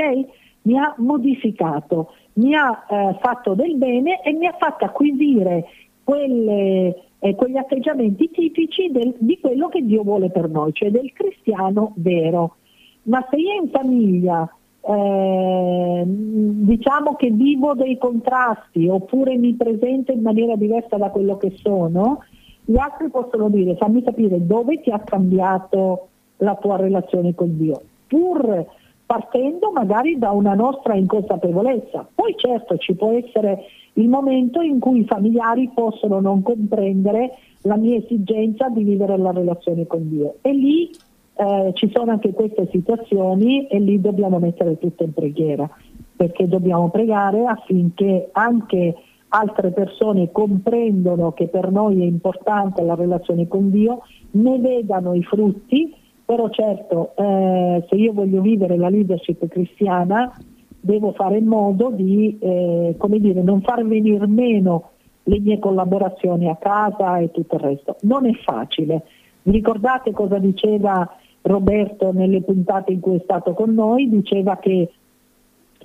Mi 0.64 0.78
ha 0.78 0.94
modificato, 0.98 2.12
mi 2.38 2.56
ha 2.56 2.86
eh, 2.90 3.18
fatto 3.22 3.54
del 3.54 3.76
bene 3.76 4.22
e 4.22 4.34
mi 4.34 4.48
ha 4.48 4.56
fatto 4.58 4.86
acquisire 4.86 5.66
quelle, 6.04 7.04
eh, 7.20 7.36
quegli 7.36 7.58
atteggiamenti 7.58 8.30
tipici 8.32 8.90
del, 8.92 9.16
di 9.18 9.40
quello 9.40 9.68
che 9.68 9.84
Dio 9.84 10.04
vuole 10.04 10.30
per 10.30 10.50
noi, 10.50 10.74
cioè 10.74 10.90
del 10.90 11.12
cristiano 11.14 11.94
vero. 11.96 12.56
Ma 13.04 13.26
se 13.30 13.38
io 13.38 13.62
in 13.62 13.70
famiglia 13.70 14.50
eh, 14.82 16.04
diciamo 16.06 17.16
che 17.16 17.30
vivo 17.32 17.74
dei 17.74 17.98
contrasti 17.98 18.88
oppure 18.88 19.36
mi 19.38 19.54
presento 19.56 20.12
in 20.12 20.22
maniera 20.22 20.56
diversa 20.56 20.98
da 20.98 21.10
quello 21.10 21.38
che 21.38 21.54
sono, 21.62 22.24
gli 22.64 22.78
altri 22.78 23.10
possono 23.10 23.50
dire 23.50 23.76
fammi 23.78 24.04
capire 24.04 24.46
dove 24.46 24.82
ti 24.82 24.90
ha 24.92 25.00
cambiato 25.00 26.08
la 26.38 26.56
tua 26.56 26.76
relazione 26.76 27.34
con 27.34 27.58
Dio, 27.58 27.82
pur 28.08 28.66
partendo 29.08 29.72
magari 29.72 30.18
da 30.18 30.32
una 30.32 30.54
nostra 30.54 30.94
inconsapevolezza. 30.94 32.08
Poi 32.14 32.36
certo 32.36 32.78
ci 32.78 32.94
può 32.94 33.12
essere 33.12 33.64
il 33.94 34.10
momento 34.10 34.62
in 34.62 34.80
cui 34.80 35.00
i 35.00 35.06
familiari 35.06 35.72
possono 35.74 36.20
non 36.20 36.44
comprendere 36.44 37.32
la 37.62 37.78
mia 37.78 37.98
esigenza 37.98 38.68
di 38.70 38.84
vivere 38.84 39.18
la 39.18 39.32
relazione 39.32 39.88
con 39.88 40.08
Dio 40.10 40.36
e 40.42 40.54
lì 40.54 40.92
eh, 41.36 41.72
ci 41.74 41.90
sono 41.94 42.12
anche 42.12 42.34
queste 42.34 42.68
situazioni 42.70 43.68
e 43.68 43.80
lì 43.80 44.00
dobbiamo 44.02 44.40
mettere 44.40 44.78
tutto 44.78 45.04
in 45.04 45.14
preghiera, 45.14 45.70
perché 46.16 46.48
dobbiamo 46.48 46.90
pregare 46.90 47.46
affinché 47.46 48.30
anche 48.34 48.94
altre 49.30 49.72
persone 49.72 50.32
comprendano 50.32 51.32
che 51.32 51.48
per 51.48 51.72
noi 51.72 52.02
è 52.02 52.06
importante 52.06 52.82
la 52.84 52.96
relazione 52.96 53.48
con 53.48 53.70
Dio, 53.70 54.02
ne 54.32 54.60
vedano 54.60 55.14
i 55.14 55.24
frutti, 55.24 55.94
però 56.28 56.50
certo 56.50 57.14
eh, 57.16 57.86
se 57.88 57.96
io 57.96 58.12
voglio 58.12 58.42
vivere 58.42 58.76
la 58.76 58.90
leadership 58.90 59.48
cristiana 59.48 60.38
devo 60.82 61.14
fare 61.14 61.38
in 61.38 61.46
modo 61.46 61.90
di 61.90 62.38
eh, 62.38 62.96
dire, 63.00 63.42
non 63.42 63.62
far 63.62 63.86
venire 63.86 64.28
meno 64.28 64.90
le 65.24 65.40
mie 65.40 65.58
collaborazioni 65.58 66.50
a 66.50 66.58
casa 66.58 67.18
e 67.20 67.32
tutto 67.32 67.56
il 67.56 67.62
resto. 67.62 67.96
Non 68.02 68.26
è 68.26 68.34
facile. 68.44 69.04
Vi 69.44 69.52
ricordate 69.52 70.12
cosa 70.12 70.38
diceva 70.38 71.10
Roberto 71.44 72.12
nelle 72.12 72.42
puntate 72.42 72.92
in 72.92 73.00
cui 73.00 73.16
è 73.16 73.22
stato 73.24 73.54
con 73.54 73.74
noi, 73.74 74.10
diceva 74.10 74.58
che 74.58 74.92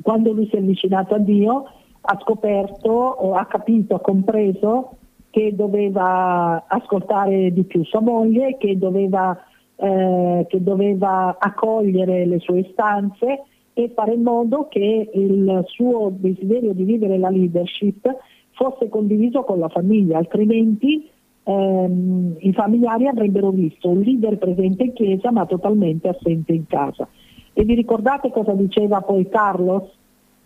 quando 0.02 0.33
lui 0.33 0.48
si 0.48 0.57
è 0.57 0.59
avvicinato 0.59 1.14
a 1.14 1.18
Dio 1.18 1.66
ha 2.00 2.18
scoperto, 2.20 3.33
ha 3.35 3.46
capito, 3.46 3.94
ha 3.94 4.00
compreso 4.00 4.96
che 5.31 5.55
doveva 5.55 6.64
ascoltare 6.66 7.52
di 7.52 7.62
più 7.62 7.85
sua 7.85 8.00
moglie, 8.00 8.57
che 8.59 8.76
doveva, 8.76 9.37
eh, 9.82 10.46
che 10.48 10.62
doveva 10.62 11.36
accogliere 11.40 12.24
le 12.24 12.38
sue 12.38 12.60
istanze 12.60 13.42
e 13.72 13.90
fare 13.96 14.14
in 14.14 14.22
modo 14.22 14.68
che 14.68 15.10
il 15.12 15.64
suo 15.66 16.12
desiderio 16.14 16.72
di 16.72 16.84
vivere 16.84 17.18
la 17.18 17.30
leadership 17.30 18.06
fosse 18.52 18.88
condiviso 18.88 19.42
con 19.42 19.58
la 19.58 19.68
famiglia, 19.68 20.18
altrimenti 20.18 21.10
ehm, 21.42 22.36
i 22.38 22.52
familiari 22.52 23.08
avrebbero 23.08 23.50
visto 23.50 23.88
un 23.88 24.00
leader 24.02 24.38
presente 24.38 24.84
in 24.84 24.92
chiesa 24.92 25.32
ma 25.32 25.46
totalmente 25.46 26.08
assente 26.08 26.52
in 26.52 26.66
casa. 26.66 27.08
E 27.52 27.64
vi 27.64 27.74
ricordate 27.74 28.30
cosa 28.30 28.52
diceva 28.52 29.00
poi 29.00 29.28
Carlos? 29.28 29.82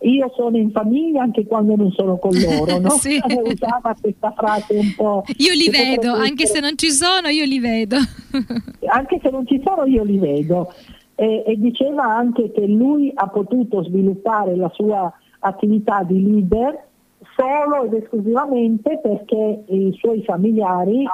Io 0.01 0.31
sono 0.35 0.57
in 0.57 0.71
famiglia 0.71 1.21
anche 1.21 1.45
quando 1.45 1.75
non 1.75 1.91
sono 1.91 2.17
con 2.17 2.31
loro, 2.33 2.79
no? 2.79 2.89
sì. 2.97 3.19
Usava 3.21 3.95
questa 3.99 4.33
frase 4.35 4.75
un 4.75 4.93
po'. 4.95 5.23
Io 5.37 5.53
li 5.53 5.69
vedo, 5.69 6.13
anche 6.13 6.47
se 6.47 6.59
non 6.59 6.75
ci 6.75 6.89
sono, 6.89 7.27
io 7.27 7.45
li 7.45 7.59
vedo. 7.59 7.97
Anche 8.87 9.19
se 9.21 9.29
non 9.29 9.45
ci 9.45 9.61
sono, 9.65 9.85
io 9.85 10.03
li 10.03 10.17
vedo. 10.17 10.73
E, 11.15 11.43
e 11.47 11.57
diceva 11.57 12.03
anche 12.03 12.51
che 12.51 12.67
lui 12.67 13.11
ha 13.13 13.27
potuto 13.27 13.83
sviluppare 13.83 14.55
la 14.55 14.69
sua 14.69 15.11
attività 15.39 16.03
di 16.03 16.23
leader 16.23 16.85
solo 17.35 17.85
ed 17.85 17.93
esclusivamente 17.93 18.99
perché 19.01 19.63
i 19.65 19.95
suoi 19.97 20.23
familiari 20.23 21.05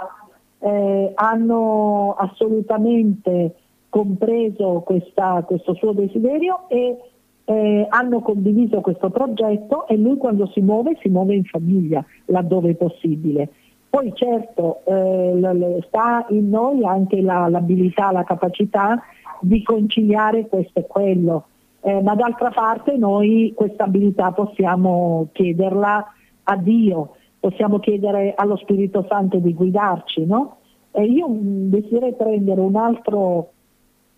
eh, 0.59 1.11
hanno 1.15 2.15
assolutamente 2.17 3.55
compreso 3.89 4.81
questa, 4.85 5.43
questo 5.45 5.73
suo 5.75 5.93
desiderio 5.93 6.67
e 6.67 6.97
eh, 7.45 7.85
hanno 7.89 8.21
condiviso 8.21 8.81
questo 8.81 9.09
progetto 9.09 9.87
e 9.87 9.97
lui 9.97 10.17
quando 10.17 10.47
si 10.47 10.61
muove 10.61 10.97
si 11.01 11.09
muove 11.09 11.35
in 11.35 11.43
famiglia 11.43 12.03
laddove 12.25 12.71
è 12.71 12.75
possibile. 12.75 13.49
Poi 13.93 14.11
certo 14.15 14.81
eh, 14.85 15.83
sta 15.85 16.25
in 16.29 16.49
noi 16.49 16.83
anche 16.83 17.21
la, 17.21 17.47
l'abilità, 17.47 18.11
la 18.11 18.23
capacità 18.23 18.99
di 19.39 19.61
conciliare 19.61 20.47
questo 20.47 20.79
e 20.79 20.87
quello 20.87 21.45
eh, 21.85 22.01
ma 22.01 22.15
d'altra 22.15 22.49
parte 22.49 22.95
noi 22.95 23.51
questa 23.53 23.83
abilità 23.83 24.31
possiamo 24.31 25.27
chiederla 25.33 26.13
a 26.43 26.55
Dio, 26.55 27.15
possiamo 27.39 27.79
chiedere 27.79 28.33
allo 28.35 28.55
Spirito 28.55 29.05
Santo 29.09 29.37
di 29.37 29.53
guidarci, 29.53 30.25
no? 30.25 30.57
E 30.91 31.03
io 31.03 31.27
mm, 31.27 31.69
desidero 31.69 32.13
prendere 32.13 32.61
un 32.61 32.77
altro 32.77 33.51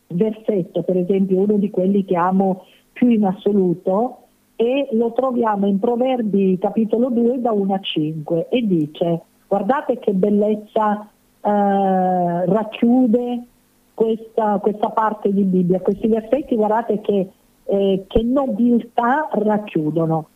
versetto, 0.07 0.83
per 0.83 0.97
esempio 0.97 1.39
uno 1.39 1.57
di 1.57 1.71
quelli 1.71 2.05
che 2.05 2.15
amo 2.15 2.65
più 2.93 3.09
in 3.09 3.25
assoluto, 3.25 4.19
e 4.55 4.89
lo 4.91 5.11
troviamo 5.13 5.65
in 5.65 5.79
Proverbi 5.79 6.59
capitolo 6.59 7.09
2 7.09 7.41
da 7.41 7.51
1 7.51 7.73
a 7.73 7.79
5 7.79 8.47
e 8.47 8.61
dice 8.61 9.21
guardate 9.47 9.99
che 9.99 10.13
bellezza 10.13 11.01
eh, 11.41 12.45
racchiude 12.45 13.45
questa, 13.93 14.59
questa, 14.59 14.89
parte 14.89 15.31
di 15.31 15.43
Bibbia, 15.43 15.79
questi 15.79 16.07
versetti 16.07 16.55
guardate 16.55 16.99
che 17.01 17.29
eh, 17.65 18.05
che 18.07 18.23
nobiltà 18.23 19.27
racchiudono. 19.31 20.27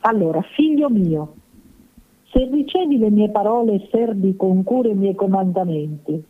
Allora, 0.00 0.42
figlio 0.42 0.90
mio, 0.90 1.34
se 2.30 2.44
ricevi 2.50 2.98
le 2.98 3.10
mie 3.10 3.30
parole 3.30 3.74
e 3.74 3.88
servi 3.90 4.36
con 4.36 4.62
cura 4.62 4.88
i 4.88 4.94
miei 4.94 5.14
comandamenti, 5.14 6.22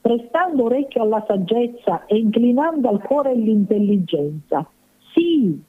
prestando 0.00 0.64
orecchio 0.64 1.02
alla 1.02 1.24
saggezza 1.26 2.04
e 2.06 2.18
inclinando 2.18 2.88
al 2.88 3.02
cuore 3.02 3.34
l'intelligenza, 3.34 4.68
sì, 5.12 5.60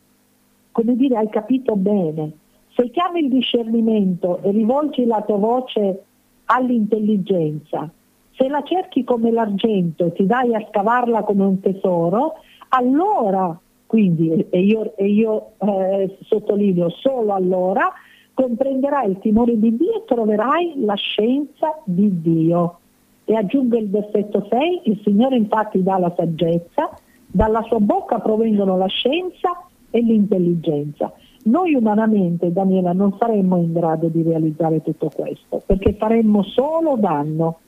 come 0.72 0.96
dire, 0.96 1.18
hai 1.18 1.30
capito 1.30 1.76
bene, 1.76 2.32
se 2.76 2.90
chiami 2.92 3.22
il 3.22 3.30
discernimento 3.30 4.40
e 4.42 4.52
rivolgi 4.52 5.06
la 5.06 5.22
tua 5.22 5.38
voce 5.38 6.04
all'intelligenza, 6.46 7.90
se 8.34 8.48
la 8.50 8.62
cerchi 8.64 9.06
come 9.06 9.32
l'argento 9.32 10.06
e 10.06 10.12
ti 10.12 10.26
dai 10.26 10.54
a 10.54 10.66
scavarla 10.70 11.24
come 11.24 11.46
un 11.46 11.60
tesoro, 11.62 12.34
allora, 12.70 13.58
quindi, 13.86 14.46
e 14.50 14.60
io, 14.60 14.94
e 14.98 15.08
io 15.08 15.52
eh, 15.60 16.18
sottolineo 16.24 16.90
solo 16.90 17.34
allora, 17.34 17.94
comprenderai 18.34 19.10
il 19.10 19.20
timore 19.20 19.58
di 19.58 19.78
Dio 19.78 20.00
e 20.00 20.04
troverai 20.06 20.74
la 20.84 20.96
scienza 20.96 21.80
di 21.86 22.22
Dio. 22.22 22.80
E 23.24 23.36
aggiungo 23.36 23.78
il 23.78 23.90
versetto 23.90 24.46
6, 24.50 24.82
il 24.84 25.00
Signore 25.02 25.38
infatti 25.38 25.82
dà 25.82 25.98
la 25.98 26.14
saggezza, 26.16 26.92
dalla 27.26 27.62
sua 27.64 27.80
bocca 27.80 28.20
provengono 28.20 28.78
la 28.78 28.88
scienza 28.88 29.64
e 29.90 30.02
l'intelligenza. 30.02 31.14
Noi 31.48 31.76
umanamente, 31.76 32.52
Daniela, 32.52 32.94
non 32.94 33.16
saremmo 33.20 33.58
in 33.58 33.72
grado 33.72 34.08
di 34.08 34.24
realizzare 34.24 34.82
tutto 34.82 35.12
questo, 35.14 35.62
perché 35.64 35.94
faremmo 35.94 36.42
solo 36.42 36.96
danno, 36.98 37.60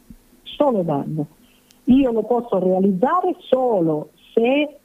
solo 0.41 0.81
danno. 0.81 1.27
Io 1.85 2.11
lo 2.11 2.23
posso 2.23 2.57
realizzare 2.57 3.35
solo 3.39 4.09
se 4.33 4.79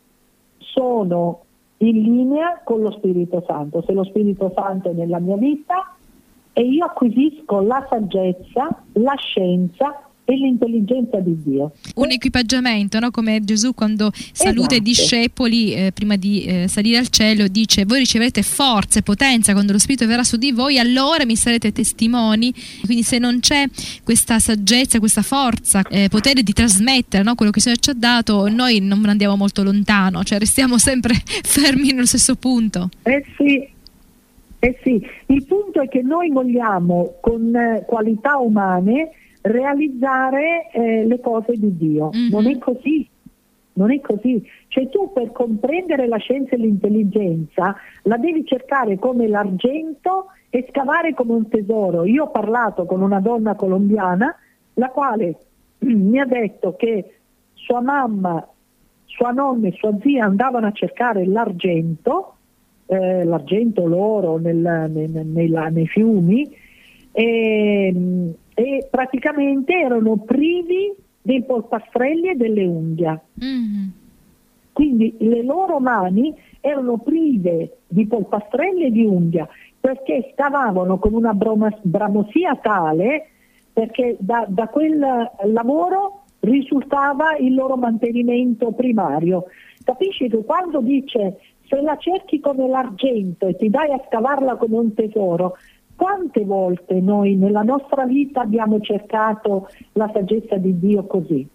sono 0.59 1.41
in 1.79 2.03
linea 2.03 2.61
con 2.63 2.83
lo 2.83 2.91
Spirito 2.93 3.43
Santo, 3.47 3.83
se 3.83 3.93
lo 3.93 4.05
Spirito 4.05 4.53
Santo 4.55 4.91
è 4.91 4.93
nella 4.93 5.19
mia 5.19 5.37
vita 5.37 5.97
e 6.53 6.61
io 6.61 6.85
acquisisco 6.85 7.61
la 7.61 7.87
saggezza, 7.89 8.83
la 8.93 9.15
scienza 9.17 10.07
e 10.25 10.37
l'intelligenza 10.37 11.19
di 11.19 11.37
Dio. 11.43 11.73
Un 11.97 12.11
equipaggiamento, 12.11 12.99
no? 13.01 13.11
come 13.11 13.41
Gesù 13.43 13.75
quando 13.75 14.11
saluta 14.33 14.75
esatto. 14.75 14.75
i 14.75 14.83
discepoli 14.83 15.75
eh, 15.75 15.93
prima 15.93 16.17
di 16.17 16.45
eh, 16.45 16.69
salire 16.69 16.99
al 16.99 17.09
cielo, 17.09 17.49
dice 17.49 17.85
voi 17.85 17.99
riceverete 18.01 18.43
forza 18.43 19.01
e 19.01 19.03
potenza 19.03 19.53
quando 19.53 19.73
lo 19.73 19.79
Spirito 19.79 20.07
verrà 20.07 20.23
su 20.23 20.37
di 20.37 20.53
voi, 20.53 20.79
allora 20.79 21.25
mi 21.25 21.37
sarete 21.37 21.73
testimoni. 21.73 22.53
Quindi 22.85 23.03
se 23.03 23.19
non 23.19 23.41
c'è 23.41 23.65
questa 24.05 24.39
saggezza, 24.39 24.99
questa 24.99 25.23
forza, 25.23 25.83
eh, 25.89 26.09
potere 26.09 26.43
di 26.43 26.53
trasmettere 26.53 27.23
no? 27.23 27.35
quello 27.35 27.51
che 27.51 27.59
il 27.59 27.65
Signore 27.65 27.83
ci 27.83 27.91
ha 27.91 27.95
dato, 27.95 28.49
noi 28.49 28.81
non 28.81 29.05
andiamo 29.07 29.37
molto 29.37 29.63
lontano, 29.63 30.23
cioè 30.23 30.39
restiamo 30.39 30.79
sempre 30.79 31.15
fermi 31.43 31.93
nello 31.93 32.07
stesso 32.07 32.37
punto. 32.37 32.91
Eh 33.03 33.25
sì, 33.37 33.69
eh 34.61 34.79
sì, 34.85 35.05
il 35.27 35.45
punto 35.45 35.81
è 35.81 35.89
che 35.89 36.03
noi 36.03 36.31
vogliamo 36.31 37.15
con 37.21 37.55
eh, 37.55 37.85
qualità 37.85 38.37
umane 38.37 39.11
realizzare 39.43 40.71
eh, 40.73 41.05
le 41.05 41.21
cose 41.21 41.53
di 41.57 41.77
Dio. 41.77 42.11
Mm-hmm. 42.15 42.31
Non 42.31 42.47
è 42.47 42.59
così. 42.59 43.09
Non 43.75 43.93
è 43.93 44.01
così. 44.01 44.45
Cioè 44.69 44.89
tu 44.89 45.13
per 45.13 45.33
comprendere 45.33 46.07
la 46.07 46.19
scienza 46.19 46.55
e 46.55 46.59
l'intelligenza 46.59 47.75
la 48.03 48.17
devi 48.17 48.45
cercare 48.45 48.99
come 48.99 49.29
l'argento 49.29 50.27
e 50.51 50.67
scavare 50.69 51.15
come 51.15 51.33
un 51.33 51.49
tesoro. 51.49 52.05
Io 52.05 52.25
ho 52.25 52.31
parlato 52.31 52.85
con 52.85 53.01
una 53.01 53.21
donna 53.21 53.55
colombiana 53.55 54.37
la 54.75 54.89
quale 54.91 55.37
mi 55.81 56.19
ha 56.19 56.27
detto 56.27 56.77
che 56.77 57.17
sua 57.55 57.81
mamma, 57.81 58.47
sua 59.07 59.31
nonna 59.31 59.69
e 59.69 59.73
sua 59.73 59.97
zia 60.01 60.25
andavano 60.25 60.67
a 60.67 60.73
cercare 60.73 61.25
l'argento, 61.25 62.35
eh, 62.87 63.25
l'argento 63.25 63.87
l'oro 63.87 64.37
nel, 64.39 64.57
nel, 64.57 65.27
nel, 65.27 65.69
nei 65.71 65.87
fiumi, 65.87 66.55
e, 67.13 68.35
e 68.55 68.87
praticamente 68.91 69.73
erano 69.73 70.17
privi 70.19 70.95
dei 71.21 71.43
polpastrelli 71.43 72.31
e 72.31 72.35
delle 72.35 72.65
unghie. 72.65 73.21
Mm-hmm. 73.43 73.89
Quindi 74.73 75.15
le 75.19 75.43
loro 75.43 75.79
mani 75.79 76.35
erano 76.61 76.99
prive 76.99 77.79
di 77.87 78.07
polpastrelli 78.07 78.87
e 78.87 78.91
di 78.91 79.05
unghia 79.05 79.49
perché 79.79 80.31
scavavano 80.33 80.99
con 80.99 81.13
una 81.13 81.35
bramosia 81.35 82.57
tale 82.57 83.27
perché 83.73 84.17
da, 84.21 84.45
da 84.49 84.69
quel 84.69 84.99
lavoro 85.45 86.23
risultava 86.41 87.37
il 87.37 87.55
loro 87.55 87.77
mantenimento 87.77 88.73
primario. 88.73 89.47
Capisci 89.83 90.29
che 90.29 90.45
quando 90.45 90.81
dice 90.81 91.39
se 91.67 91.81
la 91.81 91.97
cerchi 91.97 92.39
come 92.39 92.69
l'argento 92.69 93.47
e 93.47 93.57
ti 93.57 93.71
dai 93.71 93.91
a 93.91 94.03
scavarla 94.07 94.57
come 94.57 94.77
un 94.77 94.95
tesoro, 94.95 95.57
quante 95.97 96.45
volte 96.45 97.01
noi 97.01 97.37
nella 97.37 97.63
nostra 97.63 98.05
vita 98.05 98.41
abbiamo 98.41 98.81
cercato 98.81 99.69
la 99.93 100.11
saggezza 100.13 100.57
di 100.57 100.79
Dio 100.79 101.05
così? 101.05 101.47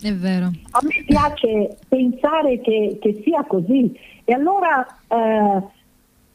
È 0.00 0.12
vero. 0.12 0.46
A 0.46 0.80
me 0.82 1.04
piace 1.06 1.76
pensare 1.88 2.60
che, 2.60 2.98
che 3.00 3.20
sia 3.24 3.44
così 3.44 3.92
e 4.24 4.32
allora 4.32 4.86
eh, 5.08 5.62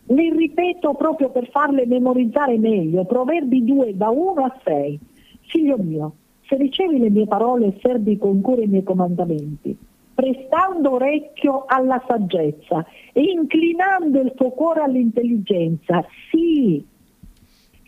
le 0.05 0.33
ripeto 0.35 0.93
proprio 0.95 1.29
per 1.29 1.49
farle 1.49 1.85
memorizzare 1.85 2.57
meglio. 2.57 3.05
Proverbi 3.05 3.63
2 3.63 3.95
da 3.95 4.09
1 4.09 4.43
a 4.43 4.59
6. 4.63 4.99
Figlio 5.45 5.77
mio, 5.77 6.13
se 6.47 6.55
ricevi 6.55 6.97
le 6.97 7.09
mie 7.09 7.27
parole 7.27 7.67
e 7.67 7.79
servi 7.81 8.17
con 8.17 8.41
cura 8.41 8.63
i 8.63 8.67
miei 8.67 8.83
comandamenti, 8.83 9.77
prestando 10.13 10.93
orecchio 10.93 11.65
alla 11.67 12.03
saggezza 12.07 12.85
e 13.13 13.21
inclinando 13.21 14.19
il 14.19 14.33
tuo 14.35 14.49
cuore 14.49 14.81
all'intelligenza, 14.81 16.05
sì, 16.29 16.83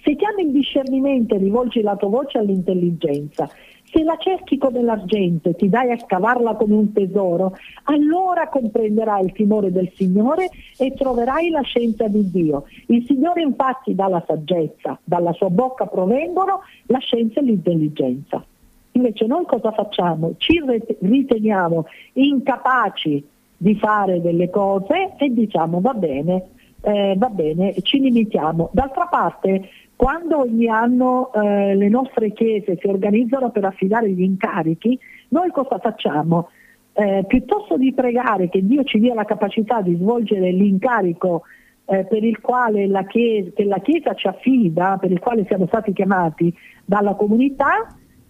se 0.06 0.16
chiami 0.16 0.44
il 0.44 0.52
discernimento 0.52 1.34
e 1.34 1.40
rivolgi 1.40 1.82
la 1.82 1.96
tua 1.96 2.10
voce 2.10 2.38
all'intelligenza, 2.38 3.50
se 3.92 4.04
la 4.04 4.16
cerchi 4.20 4.60
come 4.60 4.84
l'argento 4.84 5.50
e 5.50 5.56
ti 5.56 5.68
dai 5.68 5.92
a 5.92 5.98
scavarla 5.98 6.54
come 6.56 6.76
un 6.76 6.94
tesoro, 6.94 7.56
allora 7.86 8.48
comprenderai 8.50 9.26
il 9.26 9.32
timore 9.32 9.72
del 9.72 9.92
Signore 9.96 10.50
e 10.78 10.94
troverai 10.94 11.50
la 11.50 11.62
scienza 11.62 12.08
di 12.08 12.30
Dio. 12.30 12.66
Il 12.88 13.04
Signore 13.08 13.42
infatti 13.42 13.96
dà 13.96 14.08
la 14.08 14.24
saggezza, 14.28 15.00
dalla 15.04 15.34
sua 15.34 15.50
bocca 15.50 15.88
provengono 15.88 16.60
la 16.88 17.00
scienza 17.00 17.40
e 17.40 17.44
l'intelligenza. 17.44 18.46
Invece 18.92 19.26
noi 19.26 19.46
cosa 19.46 19.72
facciamo? 19.72 20.34
Ci 20.38 20.62
riteniamo 21.00 21.88
incapaci 22.14 23.28
di 23.58 23.76
fare 23.76 24.22
delle 24.22 24.50
cose 24.52 25.16
e 25.18 25.30
diciamo 25.30 25.82
va 25.82 25.94
bene, 25.94 26.50
eh, 26.82 27.16
va 27.18 27.30
bene, 27.30 27.74
ci 27.82 28.00
limitiamo. 28.00 28.70
D'altra 28.72 29.08
parte 29.08 29.70
quando 29.96 30.40
ogni 30.40 30.68
anno 30.68 31.32
eh, 31.34 31.76
le 31.76 31.90
nostre 31.90 32.32
chiese 32.34 32.78
si 32.80 32.88
organizzano 32.88 33.50
per 33.52 33.66
affidare 33.66 34.10
gli 34.10 34.22
incarichi, 34.22 35.00
noi 35.30 35.52
cosa 35.52 35.80
facciamo? 35.80 36.50
Eh, 36.94 37.26
piuttosto 37.28 37.78
di 37.78 37.94
pregare 37.94 38.50
che 38.50 38.66
Dio 38.66 38.84
ci 38.84 39.00
dia 39.00 39.14
la 39.14 39.26
capacità 39.26 39.82
di 39.82 39.96
svolgere 39.96 40.52
l'incarico 40.52 41.44
eh, 41.86 42.06
per 42.06 42.24
il 42.24 42.40
quale 42.42 42.88
la 42.88 43.04
chiesa, 43.06 43.52
che 43.54 43.64
la 43.66 43.80
Chiesa 43.80 44.14
ci 44.14 44.28
affida, 44.28 44.98
per 45.00 45.12
il 45.12 45.20
quale 45.20 45.46
siamo 45.46 45.68
stati 45.68 45.94
chiamati 45.94 46.54
dalla 46.84 47.14
comunità, 47.14 47.88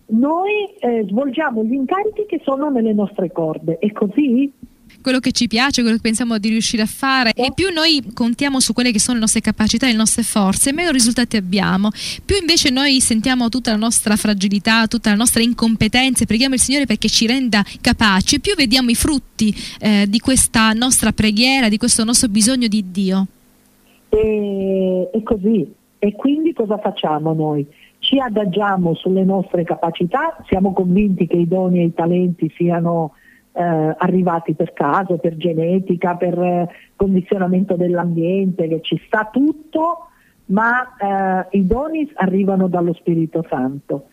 noi 0.07 0.65
eh, 0.79 1.05
svolgiamo 1.07 1.63
gli 1.63 1.73
incarichi 1.73 2.25
che 2.27 2.41
sono 2.43 2.69
nelle 2.69 2.93
nostre 2.93 3.31
corde. 3.31 3.77
È 3.79 3.91
così? 3.91 4.51
Quello 5.01 5.19
che 5.19 5.31
ci 5.31 5.47
piace, 5.47 5.81
quello 5.81 5.97
che 5.97 6.01
pensiamo 6.01 6.37
di 6.39 6.49
riuscire 6.49 6.81
a 6.81 6.87
fare 6.87 7.31
e 7.33 7.51
più 7.53 7.71
noi 7.71 8.03
contiamo 8.13 8.59
su 8.59 8.73
quelle 8.73 8.91
che 8.91 8.99
sono 8.99 9.15
le 9.15 9.21
nostre 9.21 9.41
capacità, 9.41 9.85
le 9.85 9.93
nostre 9.93 10.23
forze, 10.23 10.73
meno 10.73 10.89
risultati 10.89 11.37
abbiamo. 11.37 11.89
Più 12.25 12.35
invece 12.39 12.71
noi 12.71 12.99
sentiamo 13.01 13.49
tutta 13.49 13.71
la 13.71 13.77
nostra 13.77 14.15
fragilità, 14.15 14.87
tutta 14.87 15.11
la 15.11 15.15
nostra 15.15 15.43
incompetenza 15.43 16.23
e 16.23 16.25
preghiamo 16.25 16.55
il 16.55 16.59
Signore 16.59 16.85
perché 16.85 17.07
ci 17.07 17.27
renda 17.27 17.63
capaci, 17.81 18.39
più 18.39 18.55
vediamo 18.55 18.89
i 18.89 18.95
frutti 18.95 19.53
eh, 19.79 20.05
di 20.07 20.19
questa 20.19 20.71
nostra 20.73 21.11
preghiera, 21.11 21.69
di 21.69 21.77
questo 21.77 22.03
nostro 22.03 22.27
bisogno 22.27 22.67
di 22.67 22.85
Dio. 22.91 23.27
E, 24.09 25.09
è 25.11 25.21
così. 25.23 25.71
E 25.99 26.13
quindi 26.13 26.53
cosa 26.53 26.77
facciamo 26.77 27.33
noi? 27.33 27.65
Ci 27.99 28.19
adagiamo 28.19 28.93
sulle 28.93 29.23
nostre 29.23 29.63
capacità, 29.63 30.37
siamo 30.47 30.73
convinti 30.73 31.25
che 31.25 31.37
i 31.37 31.47
doni 31.47 31.79
e 31.79 31.85
i 31.85 31.93
talenti 31.93 32.51
siano 32.55 33.13
eh, 33.55 33.95
arrivati 33.97 34.53
per 34.53 34.73
caso, 34.73 35.17
per 35.17 35.37
genetica, 35.37 36.15
per 36.15 36.37
eh, 36.37 36.67
condizionamento 36.95 37.75
dell'ambiente, 37.75 38.67
che 38.67 38.81
ci 38.81 39.01
sta 39.05 39.29
tutto, 39.31 40.07
ma 40.47 40.95
eh, 41.49 41.57
i 41.57 41.65
doni 41.65 42.09
arrivano 42.15 42.67
dallo 42.67 42.93
Spirito 42.93 43.45
Santo. 43.49 44.07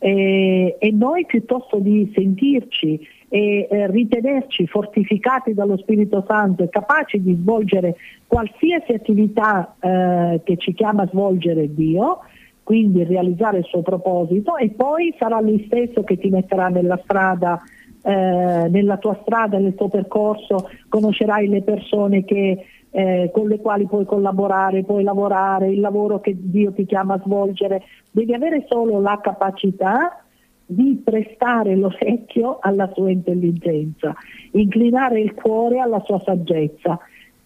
E, 0.00 0.76
e 0.78 0.90
noi 0.92 1.26
piuttosto 1.26 1.78
di 1.78 2.10
sentirci 2.14 3.00
e 3.28 3.68
eh, 3.70 3.90
ritenerci 3.90 4.66
fortificati 4.66 5.54
dallo 5.54 5.76
Spirito 5.76 6.24
Santo 6.26 6.62
e 6.62 6.68
capaci 6.68 7.20
di 7.20 7.34
svolgere 7.34 7.96
qualsiasi 8.26 8.92
attività 8.92 9.76
eh, 9.80 10.40
che 10.44 10.56
ci 10.56 10.72
chiama 10.72 11.02
a 11.02 11.08
svolgere 11.08 11.72
Dio, 11.74 12.20
quindi 12.62 13.04
realizzare 13.04 13.58
il 13.58 13.64
suo 13.64 13.82
proposito 13.82 14.56
e 14.56 14.70
poi 14.70 15.14
sarà 15.18 15.40
Lui 15.40 15.64
stesso 15.66 16.04
che 16.04 16.18
ti 16.18 16.30
metterà 16.30 16.68
nella 16.68 16.98
strada 17.02 17.60
eh, 18.02 18.68
nella 18.68 18.96
tua 18.98 19.18
strada, 19.22 19.58
nel 19.58 19.74
tuo 19.74 19.88
percorso, 19.88 20.68
conoscerai 20.88 21.48
le 21.48 21.62
persone 21.62 22.24
che, 22.24 22.64
eh, 22.90 23.30
con 23.32 23.48
le 23.48 23.60
quali 23.60 23.86
puoi 23.86 24.04
collaborare, 24.04 24.84
puoi 24.84 25.02
lavorare, 25.02 25.68
il 25.68 25.80
lavoro 25.80 26.20
che 26.20 26.36
Dio 26.36 26.72
ti 26.72 26.86
chiama 26.86 27.14
a 27.14 27.20
svolgere. 27.24 27.82
Devi 28.10 28.34
avere 28.34 28.64
solo 28.68 29.00
la 29.00 29.18
capacità 29.22 30.22
di 30.70 31.00
prestare 31.02 31.74
l'orecchio 31.76 32.58
alla 32.60 32.90
sua 32.92 33.10
intelligenza, 33.10 34.14
inclinare 34.52 35.20
il 35.20 35.32
cuore 35.32 35.80
alla 35.80 36.00
sua 36.04 36.20
saggezza. 36.20 36.98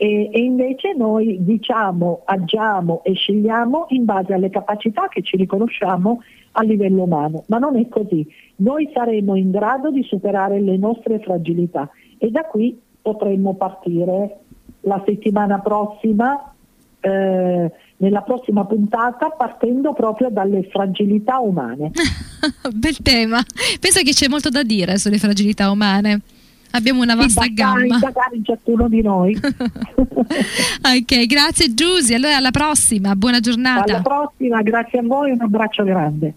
E, 0.02 0.30
e, 0.32 0.40
invece 0.40 0.94
noi 0.94 1.36
diciamo, 1.44 2.22
agiamo 2.24 3.04
e 3.04 3.12
scegliamo 3.12 3.86
in 3.90 4.04
base 4.04 4.32
alle 4.32 4.50
capacità 4.50 5.06
che 5.06 5.22
ci 5.22 5.36
riconosciamo 5.36 6.22
a 6.50 6.62
livello 6.64 7.04
umano, 7.04 7.44
ma 7.46 7.58
non 7.58 7.76
è 7.76 7.86
così. 7.88 8.26
Noi 8.56 8.90
saremo 8.92 9.36
in 9.36 9.52
grado 9.52 9.92
di 9.92 10.02
superare 10.02 10.60
le 10.60 10.76
nostre 10.76 11.20
fragilità 11.20 11.88
e 12.18 12.32
da 12.32 12.42
qui 12.46 12.76
potremmo 13.00 13.54
partire 13.54 14.40
la 14.80 15.00
settimana 15.06 15.60
prossima, 15.60 16.52
eh, 16.98 17.72
nella 17.98 18.22
prossima 18.22 18.66
puntata, 18.66 19.28
partendo 19.28 19.92
proprio 19.92 20.30
dalle 20.30 20.64
fragilità 20.64 21.38
umane. 21.38 21.92
Bel 22.74 22.96
tema, 23.02 23.40
penso 23.78 24.02
che 24.02 24.10
c'è 24.10 24.26
molto 24.26 24.48
da 24.48 24.64
dire 24.64 24.98
sulle 24.98 25.18
fragilità 25.18 25.70
umane. 25.70 26.22
Abbiamo 26.72 27.02
una 27.02 27.14
vasta 27.14 27.42
sì, 27.42 27.52
gamma. 27.52 27.98
Magari 27.98 28.42
ciascuno 28.42 28.88
di 28.88 29.02
noi. 29.02 29.38
ok, 29.40 31.26
grazie 31.26 31.74
Giusy. 31.74 32.14
Allora 32.14 32.36
alla 32.36 32.50
prossima, 32.50 33.14
buona 33.14 33.40
giornata. 33.40 33.92
Alla 33.92 34.02
prossima, 34.02 34.62
grazie 34.62 34.98
a 35.00 35.02
voi, 35.02 35.30
un 35.30 35.40
abbraccio 35.40 35.84
grande. 35.84 36.34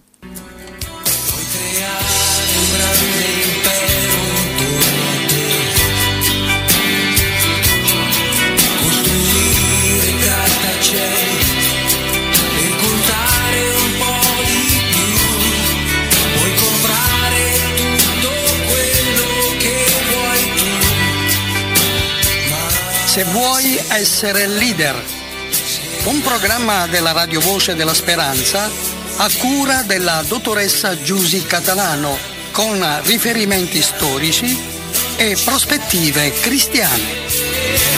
Se 23.15 23.23
vuoi 23.23 23.81
essere 23.91 24.45
leader, 24.45 25.01
un 26.03 26.21
programma 26.21 26.85
della 26.85 27.13
Radio 27.13 27.39
Voce 27.39 27.73
della 27.73 27.93
Speranza 27.93 28.69
a 29.15 29.29
cura 29.37 29.83
della 29.83 30.21
dottoressa 30.27 31.01
Giusy 31.01 31.45
Catalano 31.45 32.17
con 32.51 32.85
riferimenti 33.03 33.81
storici 33.81 34.61
e 35.15 35.37
prospettive 35.45 36.33
cristiane. 36.41 37.94